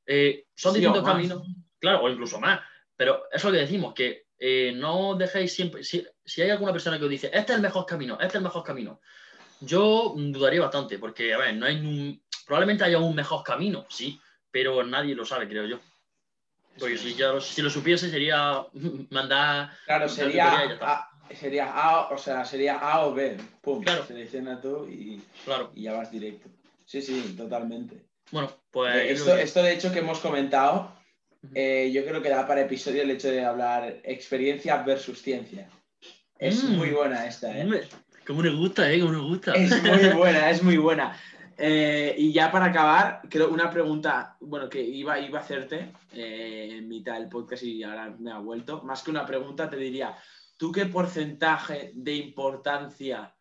eh, 0.07 0.47
son 0.55 0.75
Sí, 0.75 0.81
distintos 0.81 1.05
caminos, 1.05 1.43
claro, 1.79 2.03
o 2.03 2.09
incluso 2.09 2.41
más, 2.41 2.61
pero 2.97 3.25
eso 3.31 3.37
es 3.37 3.45
lo 3.45 3.53
que 3.53 3.59
decimos, 3.59 3.95
que 3.95 4.27
eh, 4.39 4.73
no 4.75 5.15
dejéis 5.17 5.53
siempre, 5.53 5.85
si, 5.85 6.07
si 6.25 6.43
hay 6.43 6.51
alguna 6.51 6.73
persona 6.73 6.99
que 6.99 7.05
os 7.05 7.11
dice, 7.11 7.27
este 7.27 7.53
es 7.53 7.57
el 7.57 7.63
mejor 7.63 7.85
camino, 7.85 8.15
este 8.15 8.27
es 8.27 8.35
el 8.37 8.43
mejor 8.43 8.63
camino, 8.63 9.01
yo 9.61 10.15
dudaría 10.17 10.61
bastante, 10.61 10.99
porque, 10.99 11.35
a 11.35 11.39
ver, 11.39 11.57
no 11.57 11.67
hay 11.67 11.77
un, 11.77 12.23
probablemente 12.47 12.85
haya 12.85 12.99
un 12.99 13.15
mejor 13.15 13.43
camino, 13.43 13.87
sí, 13.91 14.21
pero 14.51 14.83
nadie 14.85 15.15
lo 15.15 15.27
sabe, 15.27 15.49
creo 15.49 15.67
yo. 15.67 15.81
Porque 16.79 16.97
si, 16.99 17.15
ya 17.15 17.29
lo, 17.33 17.41
si 17.41 17.63
lo 17.63 17.71
supiese 17.71 18.11
sería 18.11 18.65
mandar... 19.11 19.71
Claro, 19.87 20.09
sería 20.09 20.65
y 20.65 20.69
ya. 20.69 20.79
A, 20.81 21.11
sería 21.35 21.73
A, 21.73 22.09
o 22.09 22.19
sea, 22.19 22.45
sería 22.45 22.77
A 22.79 23.07
o 23.07 23.15
B. 23.15 23.37
Pum, 23.61 23.83
Claro. 23.83 24.05
selecciona 24.07 24.61
tú 24.61 24.87
y, 24.89 25.21
Claro. 25.45 25.73
y 25.75 25.83
ya 25.85 25.93
vas 25.95 26.11
directo. 26.11 26.49
Sí, 26.85 27.03
sí, 27.03 27.35
totalmente. 27.37 28.03
Bueno, 28.31 28.51
pues... 28.71 28.95
Eh, 28.95 29.13
esto, 29.13 29.37
esto, 29.37 29.63
de 29.63 29.75
hecho, 29.75 29.93
que 29.93 29.99
hemos 30.01 30.21
comentado, 30.21 30.93
eh, 31.55 31.91
yo 31.93 32.05
creo 32.05 32.23
que 32.23 32.29
da 32.31 32.47
para 32.47 32.63
episodio 32.63 33.03
el 33.03 33.11
hecho 33.11 33.29
de 33.31 33.45
hablar 33.45 33.99
experiencia 34.05 34.77
versus 34.83 35.21
ciencia. 35.23 35.69
Es 36.39 36.63
Mm. 36.65 36.77
muy 36.77 36.91
buena 36.91 37.27
esta, 37.27 37.57
¿eh? 37.57 37.89
Cómo 38.27 38.43
nos 38.43 38.55
gusta, 38.57 38.91
¿eh? 38.93 39.01
Cómo 39.01 39.13
nos 39.13 39.27
gusta. 39.27 39.53
Es 39.55 39.71
muy 39.83 40.09
buena, 40.17 40.51
es 40.51 40.63
muy 40.63 40.77
buena. 40.77 41.19
Eh, 41.61 42.15
y 42.17 42.33
ya 42.33 42.53
para 42.53 42.67
acabar, 42.67 43.21
creo 43.29 43.51
una 43.51 43.69
pregunta, 43.69 44.37
bueno, 44.39 44.69
que 44.69 44.81
iba, 44.81 45.19
iba 45.19 45.41
a 45.41 45.43
hacerte 45.43 45.91
eh, 46.13 46.69
en 46.79 46.87
mitad 46.89 47.15
del 47.15 47.29
podcast 47.29 47.65
y 47.65 47.83
ahora 47.83 48.15
me 48.19 48.31
ha 48.31 48.39
vuelto. 48.39 48.83
Más 48.85 49.03
que 49.03 49.11
una 49.11 49.27
pregunta, 49.27 49.69
te 49.69 49.77
diría, 49.77 50.17
¿tú 50.57 50.71
qué 50.71 50.87
porcentaje 50.87 51.91
de 51.95 52.15
importancia 52.15 53.35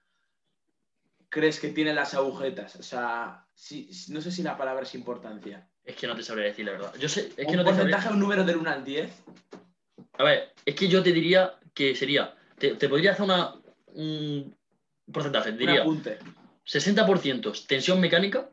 crees 1.29 1.59
que 1.59 1.69
tienen 1.69 1.95
las 1.95 2.13
agujetas? 2.15 2.75
O 2.77 2.83
sea, 2.83 3.45
si- 3.53 3.89
no 4.09 4.19
sé 4.21 4.31
si 4.31 4.41
la 4.41 4.57
palabra 4.57 4.83
es 4.83 4.95
importancia. 4.95 5.67
Es 5.83 5.95
que 5.95 6.07
no 6.07 6.15
te 6.15 6.23
sabría 6.23 6.47
decir 6.47 6.65
la 6.65 6.71
verdad. 6.73 6.93
Yo 6.99 7.07
sé, 7.07 7.27
es 7.27 7.35
que 7.35 7.45
¿Un 7.45 7.57
no 7.57 7.63
te 7.63 7.69
sabría... 7.69 7.95
porcentaje, 7.95 8.09
un 8.13 8.19
número 8.19 8.43
del 8.43 8.57
1 8.57 8.69
al 8.69 8.83
10? 8.83 9.11
A 10.17 10.23
ver, 10.23 10.53
es 10.65 10.73
que 10.75 10.87
yo 10.87 11.03
te 11.03 11.11
diría 11.11 11.53
que 11.73 11.95
sería... 11.95 12.33
Te, 12.57 12.73
te 12.75 12.89
podría 12.89 13.11
hacer 13.11 13.23
una, 13.25 13.53
un 13.93 14.57
porcentaje, 15.13 15.51
Un 15.51 15.57
diría 15.59 15.81
apunte. 15.81 16.17
60% 16.67 17.65
tensión 17.67 17.99
mecánica, 18.01 18.49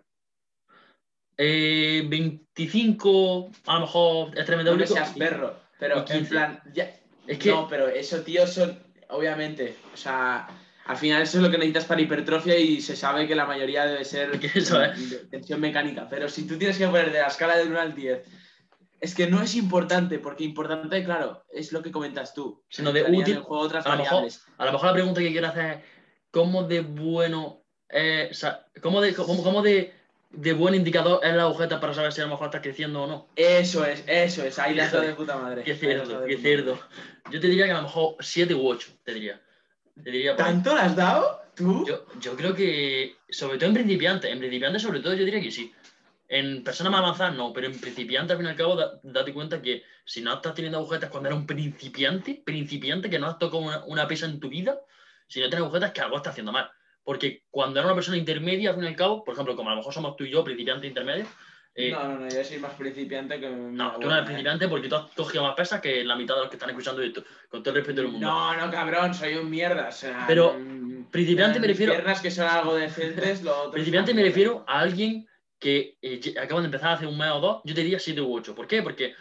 eh, 1.37 2.05
25 2.07 3.51
a 3.67 3.75
lo 3.75 3.81
mejor 3.81 4.29
estrés 4.39 4.51
No 4.51 4.57
metabólico. 4.59 4.95
seas 4.95 5.11
perro, 5.11 5.57
pero 5.79 5.99
en 5.99 6.05
15. 6.05 6.31
plan, 6.31 6.63
ya- 6.73 6.95
Es 7.27 7.39
que 7.39 7.49
No, 7.51 7.67
pero 7.69 7.89
eso, 7.89 8.21
tío, 8.21 8.47
son, 8.47 8.79
obviamente, 9.09 9.77
o 9.95 9.97
sea, 9.97 10.47
al 10.85 10.97
final 10.99 11.23
eso 11.23 11.39
es 11.39 11.43
lo 11.43 11.51
que 11.51 11.57
necesitas 11.57 11.87
para 11.87 12.03
hipertrofia 12.03 12.57
y 12.59 12.83
se 12.83 12.95
sabe 12.97 13.27
que 13.27 13.35
la 13.35 13.47
mayoría 13.47 13.87
debe 13.87 14.05
ser 14.05 14.31
Que 14.41 14.51
eso 14.59 14.83
es. 14.83 15.11
de- 15.11 15.17
tensión 15.31 15.59
mecánica, 15.61 16.07
pero 16.09 16.29
si 16.29 16.47
tú 16.47 16.59
tienes 16.59 16.77
que 16.79 16.87
poner 16.87 17.11
de 17.11 17.21
la 17.21 17.29
escala 17.29 17.57
del 17.57 17.69
1 17.71 17.81
al 17.81 17.95
10, 17.95 18.23
es 19.01 19.15
que 19.15 19.27
no 19.27 19.41
es 19.43 19.55
importante, 19.55 20.19
porque 20.19 20.45
importante, 20.45 21.03
claro, 21.03 21.45
es 21.51 21.73
lo 21.73 21.83
que 21.83 21.91
comentas 21.91 22.33
tú. 22.35 22.63
Sino 22.69 22.93
de 22.93 23.03
útil, 23.05 23.37
en 23.37 23.43
juego 23.43 23.63
otras 23.65 23.87
a 23.87 23.97
lo 23.97 24.03
mejor- 24.03 24.29
a 24.59 24.65
lo 24.67 24.73
mejor 24.73 24.87
la 24.89 24.93
pregunta 24.93 25.21
que 25.21 25.33
quiero 25.33 25.49
hacer 25.49 25.71
es 25.73 25.79
¿cómo 26.31 26.63
de 26.65 26.81
bueno 26.83 27.64
o 28.31 28.35
sea, 28.35 28.67
cómo 28.83 29.01
de, 29.01 29.15
cómo, 29.15 29.43
cómo 29.43 29.63
de, 29.63 29.93
de 30.31 30.53
buen 30.53 30.75
indicador 30.75 31.21
es 31.25 31.35
la 31.35 31.43
agujeta 31.45 31.81
para 31.81 31.95
saber 31.95 32.13
si 32.13 32.21
a 32.21 32.25
lo 32.25 32.31
mejor 32.31 32.47
está 32.47 32.61
creciendo 32.63 33.03
o 33.03 33.07
no? 33.07 33.29
Eso 33.37 33.85
es, 33.85 34.03
eso 34.07 34.45
es, 34.45 34.59
ahí 34.59 34.75
la 34.75 34.89
de 34.89 35.15
puta 35.15 35.37
madre. 35.37 35.63
Qué 35.63 35.75
cerdo, 35.77 36.21
de 36.21 36.29
qué 36.29 36.39
cerdo. 36.41 36.79
Yo 37.31 37.41
te 37.41 37.47
diría 37.47 37.67
que 37.67 37.73
a 37.73 37.77
lo 37.77 37.83
mejor 37.83 38.17
7 38.21 38.55
u 38.55 38.67
8, 38.67 38.89
te 39.05 39.15
diría. 39.15 39.41
Te 40.03 40.11
diría. 40.11 40.37
¿Tanto 40.37 40.75
la 40.75 40.85
has 40.85 40.97
dado? 40.97 41.43
¿Tú? 41.55 41.87
Yo, 41.87 42.05
yo 42.21 42.35
creo 42.37 42.55
que, 42.55 43.17
sobre 43.31 43.59
todo 43.59 43.69
en 43.69 43.75
principiantes, 43.75 44.31
en 44.33 44.39
principiantes 44.39 44.83
sobre 44.83 45.01
todo 45.01 45.15
yo 45.15 45.25
diría 45.25 45.41
que 45.41 45.53
sí. 45.53 45.73
En 46.27 46.65
personas 46.65 46.91
más 46.91 47.01
avanzadas 47.03 47.37
no, 47.37 47.53
pero 47.53 47.69
en 47.69 47.79
principiantes 47.79 48.33
al 48.33 48.39
fin 48.39 48.47
y 48.47 48.51
al 48.51 48.57
cabo 48.57 48.75
da- 48.75 48.99
date 49.05 49.33
cuenta 49.33 49.63
que 49.63 49.85
si 50.05 50.21
no 50.21 50.35
estás 50.35 50.55
teniendo 50.55 50.79
agujetas 50.79 51.11
cuando 51.11 51.29
eres 51.29 51.39
un 51.39 51.47
principiante, 51.47 52.43
principiante 52.45 53.09
que 53.09 53.19
no 53.19 53.29
has 53.29 53.39
tocado 53.39 53.63
una, 53.63 53.85
una 53.85 54.09
pesa 54.09 54.27
en 54.27 54.41
tu 54.41 54.49
vida, 54.49 54.81
si 55.29 55.41
no 55.41 55.49
tienes 55.49 55.65
agujetas 55.65 55.93
que 55.93 56.01
algo 56.01 56.17
estás 56.17 56.33
haciendo 56.33 56.51
mal. 56.51 56.69
Porque 57.05 57.45
cuando 57.51 57.79
eres 57.79 57.87
una 57.87 57.95
persona 57.95 58.17
intermedia 58.17 58.71
al 58.71 58.77
fin 58.77 58.85
y 58.85 58.89
al 58.89 58.97
cabo, 58.97 59.23
por 59.23 59.35
ejemplo, 59.35 59.55
como 59.55 59.69
a 59.69 59.73
lo 59.73 59.79
mejor 59.79 59.93
somos 59.93 60.17
tú 60.17 60.25
y 60.25 60.31
yo, 60.31 60.43
principiantes 60.43 60.89
intermedios, 60.89 61.29
eh, 61.77 61.91
no, 61.91 62.05
no, 62.09 62.19
no, 62.21 62.29
yo 62.29 62.45
soy 62.45 62.59
más 62.59 62.73
principiante 62.75 63.41
que... 63.41 63.49
no, 63.51 63.95
tú 63.95 64.07
no 64.07 64.15
eres 64.15 64.25
principiante 64.27 64.69
porque 64.69 64.89
tú 64.89 64.95
has 64.95 65.11
cogido 65.11 65.43
más 65.43 65.55
pesas 65.57 65.81
que 65.81 66.05
la 66.05 66.15
mitad 66.15 66.37
de 66.37 66.43
los 66.43 66.49
que 66.49 66.57
están 66.57 66.71
escuchando 66.71 67.03
esto, 67.03 67.25
con 67.49 67.63
todo 67.63 67.75
el 67.75 67.81
respeto 67.81 68.01
del 68.01 68.13
mundo. 68.13 68.27
No, 68.27 68.57
no, 68.57 68.71
cabrón, 68.71 69.13
soy 69.13 69.35
un 69.35 69.51
mierda. 69.51 69.89
O 69.89 69.93
sea, 69.93 70.25
Pero, 70.27 70.55
mm, 70.59 71.11
principiante 71.11 71.59
me 71.59 71.67
refiero- 71.67 71.93
Piernas 71.93 72.21
que 72.21 72.31
son 72.31 72.47
algo 72.47 72.75
decentes, 72.77 73.43
lo 73.43 73.59
otro. 73.59 73.73
Principiante 73.73 74.15
me 74.15 74.23
refiero 74.23 74.65
a 74.69 74.81
alguien 74.81 75.27
que 75.59 75.99
eh, 76.01 76.35
acaban 76.41 76.63
de 76.63 76.67
empezar 76.67 76.93
hace 76.95 77.07
un 77.07 77.19
mes 77.19 77.31
o 77.33 77.41
dos, 77.41 77.61
yo 77.65 77.75
te 77.75 77.83
diría 77.83 77.99
7 77.99 78.21
u 78.21 78.35
8. 78.37 78.55
¿Por 78.55 78.67
qué? 78.69 78.83
Porque 78.83 79.15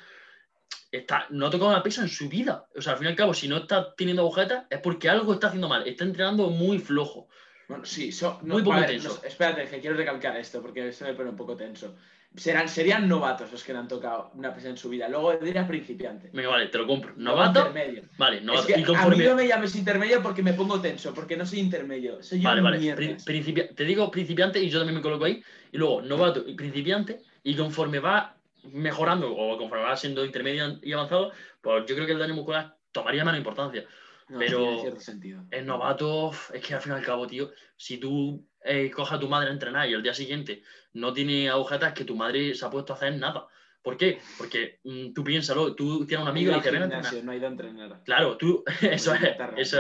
está, 0.91 1.25
no 1.31 1.47
ha 1.47 1.49
tocado 1.49 1.71
una 1.71 1.81
pesa 1.81 2.01
en 2.01 2.09
su 2.09 2.29
vida. 2.29 2.67
O 2.75 2.81
sea, 2.81 2.93
al 2.93 2.99
fin 2.99 3.07
y 3.07 3.11
al 3.11 3.15
cabo, 3.15 3.33
si 3.33 3.47
no 3.47 3.57
está 3.57 3.95
teniendo 3.95 4.21
agujetas, 4.21 4.65
es 4.69 4.79
porque 4.79 5.09
algo 5.09 5.33
está 5.33 5.47
haciendo 5.47 5.67
mal. 5.67 5.87
Está 5.87 6.03
entrenando 6.03 6.49
muy 6.49 6.79
flojo. 6.79 7.27
Bueno, 7.73 7.85
sí, 7.85 8.11
so- 8.11 8.39
no, 8.43 8.53
Muy 8.53 8.61
poco 8.63 8.77
ver, 8.77 8.85
tenso. 8.87 9.19
no, 9.21 9.27
espérate, 9.27 9.65
que 9.67 9.79
quiero 9.79 9.95
recalcar 9.95 10.37
esto 10.37 10.61
porque 10.61 10.87
esto 10.89 11.05
me 11.05 11.13
pone 11.15 11.31
un 11.31 11.35
poco 11.35 11.55
tenso. 11.55 11.95
Serán, 12.35 12.69
serían 12.69 13.07
novatos 13.07 13.51
los 13.51 13.63
que 13.63 13.73
no 13.73 13.79
han 13.79 13.87
tocado 13.87 14.29
una 14.35 14.53
pesa 14.53 14.69
en 14.69 14.77
su 14.77 14.89
vida. 14.89 15.07
Luego 15.09 15.33
diría 15.37 15.67
principiante. 15.67 16.29
Venga, 16.33 16.49
vale, 16.49 16.67
te 16.67 16.77
lo 16.77 16.85
compro. 16.85 17.13
Novato. 17.15 17.59
Intermedio. 17.67 18.03
Vale, 18.17 18.37
Es 18.37 18.43
novato. 18.43 18.65
que 18.67 18.71
y 18.71 18.75
a 18.75 18.77
mí 18.77 18.83
conforme. 18.83 19.25
no 19.25 19.35
me 19.35 19.47
llames 19.47 19.75
intermedio 19.75 20.21
porque 20.21 20.41
me 20.43 20.53
pongo 20.53 20.79
tenso, 20.81 21.13
porque 21.15 21.35
no 21.35 21.45
soy 21.47 21.59
intermedio. 21.59 22.21
Soy 22.21 22.41
Vale, 22.41 22.61
vale. 22.61 22.95
Pri- 22.95 23.67
Te 23.75 23.83
digo 23.85 24.09
principiante 24.11 24.59
y 24.59 24.69
yo 24.69 24.79
también 24.79 24.95
me 24.97 25.01
coloco 25.01 25.25
ahí. 25.25 25.43
Y 25.71 25.77
luego 25.77 26.01
novato 26.03 26.43
y 26.47 26.53
principiante. 26.55 27.21
Y 27.43 27.55
conforme 27.55 27.99
va 27.99 28.35
mejorando 28.71 29.31
o 29.35 29.57
conforme 29.57 29.83
va 29.85 29.97
siendo 29.97 30.23
intermedio 30.25 30.79
y 30.81 30.93
avanzado, 30.93 31.31
pues 31.61 31.85
yo 31.87 31.95
creo 31.95 32.05
que 32.07 32.13
el 32.13 32.19
daño 32.19 32.33
muscular 32.35 32.75
tomaría 32.91 33.23
menos 33.25 33.37
importancia. 33.39 33.83
No, 34.29 34.39
pero- 34.39 34.57
tiene 34.59 34.81
cierto 34.81 34.99
sentido. 35.01 35.43
El 35.51 35.65
novato, 35.65 36.31
es 36.53 36.61
que 36.65 36.73
al 36.73 36.81
fin 36.81 36.93
y 36.93 36.95
al 36.95 37.03
cabo, 37.05 37.27
tío, 37.27 37.51
si 37.75 37.97
tú 37.97 38.47
eh, 38.63 38.89
coges 38.91 39.13
a 39.13 39.19
tu 39.19 39.27
madre 39.27 39.49
a 39.49 39.53
entrenar 39.53 39.89
y 39.89 39.93
al 39.93 40.03
día 40.03 40.13
siguiente 40.13 40.63
no 40.93 41.11
tiene 41.13 41.49
agujetas, 41.49 41.89
es 41.89 41.93
que 41.95 42.05
tu 42.05 42.15
madre 42.15 42.55
se 42.55 42.65
ha 42.65 42.69
puesto 42.69 42.93
a 42.93 42.95
hacer 42.95 43.13
nada. 43.17 43.45
¿Por 43.81 43.97
qué? 43.97 44.19
Porque 44.37 44.79
mm, 44.85 45.11
tú 45.13 45.25
piénsalo, 45.25 45.75
tú 45.75 46.05
tienes 46.05 46.23
un 46.23 46.29
amigo 46.29 46.51
y 46.51 46.55
No 46.55 46.61
ido 46.61 46.71
ven 46.71 46.81
a 46.81 46.85
entrenar. 46.85 47.23
no 47.25 47.31
he 47.33 47.35
ido 47.35 47.47
a 47.47 47.49
entrenar. 47.49 48.01
Claro, 48.05 48.37
tú, 48.37 48.63
eso 48.81 49.13
es, 49.13 49.21
eso, 49.57 49.79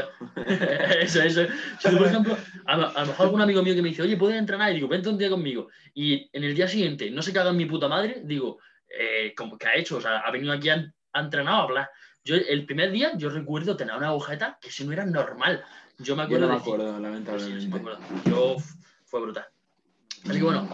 eso, 0.99 1.21
eso. 1.23 1.45
Si 1.79 1.89
tú, 1.89 1.97
por 1.97 2.07
ejemplo, 2.07 2.37
a, 2.65 2.77
lo- 2.77 2.87
a 2.97 3.01
lo 3.01 3.07
mejor 3.07 3.25
algún 3.27 3.41
amigo 3.41 3.63
mío 3.63 3.73
que 3.75 3.81
me 3.81 3.89
dice, 3.89 4.01
oye, 4.01 4.17
¿puedes 4.17 4.37
entrenar? 4.37 4.71
Y 4.71 4.75
digo, 4.75 4.89
vente 4.89 5.07
un 5.07 5.17
día 5.17 5.29
conmigo. 5.29 5.69
Y 5.93 6.29
en 6.33 6.43
el 6.43 6.53
día 6.53 6.67
siguiente 6.67 7.09
no 7.11 7.21
se 7.21 7.31
caga 7.31 7.51
en 7.51 7.57
mi 7.57 7.65
puta 7.65 7.87
madre, 7.87 8.21
digo, 8.25 8.59
eh, 8.89 9.33
¿cómo- 9.37 9.57
¿qué 9.57 9.67
ha 9.67 9.75
hecho? 9.77 9.97
O 9.97 10.01
sea, 10.01 10.17
ha 10.19 10.31
venido 10.31 10.51
aquí 10.51 10.67
a, 10.69 10.85
ha 11.13 11.19
entrenado 11.21 11.57
a 11.59 11.63
hablar. 11.63 11.89
Yo, 12.25 12.35
el 12.35 12.65
primer 12.65 12.91
día, 12.91 13.11
yo 13.17 13.29
recuerdo 13.29 13.75
tener 13.75 13.95
una 13.95 14.07
agujeta 14.07 14.57
que 14.61 14.71
si 14.71 14.85
no 14.85 14.93
era 14.93 15.05
normal. 15.05 15.63
Yo 15.99 16.15
me 16.15 16.21
Yo 16.23 16.25
acuerdo 16.37 16.47
no 16.47 16.53
me 16.53 16.53
de 16.53 16.59
decir, 16.59 16.73
acuerdo, 16.73 16.91
pues 16.91 16.95
sí, 16.97 17.03
lamentablemente. 17.03 17.61
sí 17.61 17.67
me 17.67 17.75
acuerdo. 17.77 17.99
Yo, 18.25 18.55
fue 19.05 19.21
brutal. 19.21 19.45
Así 20.25 20.37
que 20.37 20.43
bueno, 20.43 20.69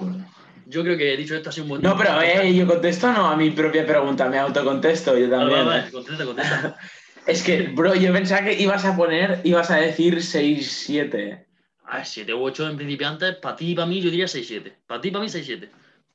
yo 0.68 0.84
creo 0.84 0.98
que 0.98 1.18
dicho 1.18 1.36
esto 1.36 1.50
ha 1.50 1.52
sido 1.52 1.64
un 1.66 1.70
buen 1.70 1.82
No, 1.82 1.98
pero 1.98 2.22
eh, 2.22 2.54
yo 2.56 2.68
contesto 2.68 3.12
no 3.12 3.26
a 3.28 3.36
mi 3.36 3.50
propia 3.50 3.86
pregunta, 3.86 4.30
me 4.30 4.38
autocontesto 4.38 5.18
yo 5.18 5.28
Vale, 5.28 5.38
también. 5.40 5.66
vale, 5.66 5.80
¿eh? 5.80 5.82
vale, 5.82 5.92
contesta, 5.92 6.26
contesta. 6.26 6.78
Es 7.28 7.44
que, 7.44 7.64
bro, 7.64 7.94
yo 7.94 8.12
pensaba 8.14 8.44
que 8.46 8.54
ibas 8.60 8.86
a 8.86 8.96
poner, 8.96 9.42
ibas 9.44 9.70
a 9.70 9.76
decir 9.76 10.24
6, 10.24 10.72
7. 10.86 11.46
Ah, 11.86 12.04
7 12.04 12.34
u 12.34 12.42
8 12.44 12.70
en 12.70 12.78
principiantes, 12.78 13.36
para 13.36 13.56
ti 13.56 13.72
y 13.72 13.76
para 13.76 13.86
mí 13.88 14.02
yo 14.02 14.10
diría 14.10 14.26
6-7. 14.26 14.74
Para 14.88 15.02
ti 15.02 15.10
y 15.10 15.12
para 15.12 15.24
mí 15.24 15.30
6-7. 15.30 15.70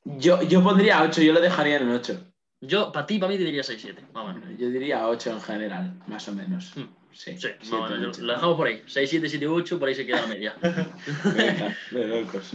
Yo, 0.05 0.41
yo 0.43 0.61
pondría 0.63 1.03
8, 1.03 1.21
yo 1.21 1.31
lo 1.31 1.39
dejaría 1.39 1.77
en 1.77 1.89
8. 1.89 2.25
Yo, 2.67 2.91
para 2.91 3.05
ti 3.05 3.15
y 3.15 3.19
para 3.19 3.31
mí 3.31 3.37
diría 3.37 3.61
6-7. 3.63 3.95
Más 4.13 4.23
o 4.25 4.33
menos. 4.33 4.59
Yo 4.59 4.69
diría 4.69 5.07
8 5.07 5.31
en 5.31 5.41
general, 5.41 5.93
más 6.07 6.27
o 6.27 6.33
menos. 6.33 6.71
Hmm. 6.75 6.83
Sí, 7.11 7.31
Sí, 7.31 7.37
siete, 7.39 7.57
más 7.71 7.71
o 7.71 7.93
menos. 7.93 8.17
ocho. 8.17 8.25
Lo 8.25 8.33
dejamos 8.33 8.57
por 8.57 8.67
ahí. 8.67 8.83
6-7, 8.87 9.27
7 9.29 9.47
8, 9.47 9.79
por 9.79 9.87
ahí 9.87 9.95
se 9.95 10.05
queda 10.05 10.21
la 10.21 10.27
media. 10.27 10.53
Venga, 10.61 11.77
de 11.91 12.07
locos. 12.07 12.51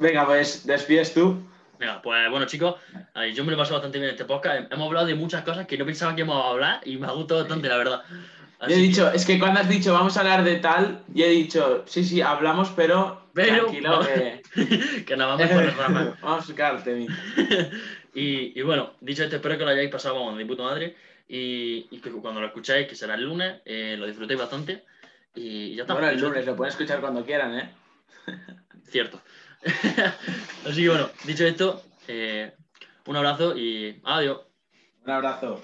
Venga, 0.00 0.26
pues 0.26 0.66
despides 0.66 1.14
tú. 1.14 1.40
Venga, 1.78 2.02
pues 2.02 2.28
bueno, 2.28 2.44
chicos, 2.46 2.74
yo 3.34 3.44
me 3.44 3.52
lo 3.52 3.56
he 3.56 3.58
pasado 3.58 3.76
bastante 3.76 3.98
bien 3.98 4.08
en 4.08 4.14
este 4.14 4.24
podcast. 4.24 4.72
Hemos 4.72 4.86
hablado 4.88 5.06
de 5.06 5.14
muchas 5.14 5.42
cosas 5.44 5.64
que 5.66 5.78
no 5.78 5.86
pensaba 5.86 6.14
que 6.16 6.22
íbamos 6.22 6.44
a 6.44 6.48
hablar 6.50 6.80
y 6.84 6.96
me 6.96 7.06
ha 7.06 7.12
gustado 7.12 7.40
bastante, 7.40 7.68
la 7.68 7.76
verdad. 7.76 8.02
Yo 8.10 8.16
Así 8.66 8.72
he 8.72 8.76
que- 8.76 8.82
dicho, 8.82 9.12
es 9.12 9.24
que 9.24 9.38
cuando 9.38 9.60
has 9.60 9.68
dicho 9.68 9.92
vamos 9.92 10.16
a 10.16 10.20
hablar 10.20 10.42
de 10.42 10.56
tal, 10.56 11.04
yo 11.14 11.24
he 11.24 11.30
dicho, 11.30 11.84
sí, 11.86 12.02
sí, 12.02 12.20
hablamos, 12.20 12.70
pero, 12.74 13.28
Pero- 13.32 13.66
tranquilo 13.66 14.00
que... 14.00 14.42
que 15.06 15.16
nada 15.16 15.36
más 15.36 15.48
por 15.48 15.76
ramas. 15.76 16.08
vamos 16.20 16.50
a 16.50 16.76
temita. 16.82 17.14
Y, 18.18 18.52
y 18.58 18.62
bueno, 18.62 18.94
dicho 19.00 19.22
esto, 19.22 19.36
espero 19.36 19.56
que 19.56 19.64
lo 19.64 19.70
hayáis 19.70 19.90
pasado 19.90 20.16
vamos, 20.16 20.36
de 20.36 20.46
puta 20.46 20.62
madre. 20.62 20.96
Y, 21.28 21.86
y 21.90 22.00
que 22.00 22.10
cuando 22.10 22.40
lo 22.40 22.46
escucháis, 22.46 22.88
que 22.88 22.94
será 22.94 23.14
el 23.14 23.24
lunes, 23.24 23.60
eh, 23.64 23.96
lo 23.98 24.06
disfrutéis 24.06 24.40
bastante. 24.40 24.84
Y 25.34 25.76
ya 25.76 25.82
está. 25.82 25.94
Bueno, 25.94 26.08
el 26.08 26.20
lunes, 26.20 26.44
lo 26.46 26.56
pueden 26.56 26.72
escuchar 26.72 27.00
cuando 27.00 27.24
quieran, 27.24 27.58
¿eh? 27.58 27.70
Cierto. 28.84 29.20
Así 30.66 30.82
que 30.82 30.88
bueno, 30.88 31.10
dicho 31.24 31.44
esto, 31.44 31.84
eh, 32.08 32.52
un 33.06 33.16
abrazo 33.16 33.56
y 33.56 34.00
adiós. 34.04 34.40
Un 35.04 35.10
abrazo. 35.10 35.62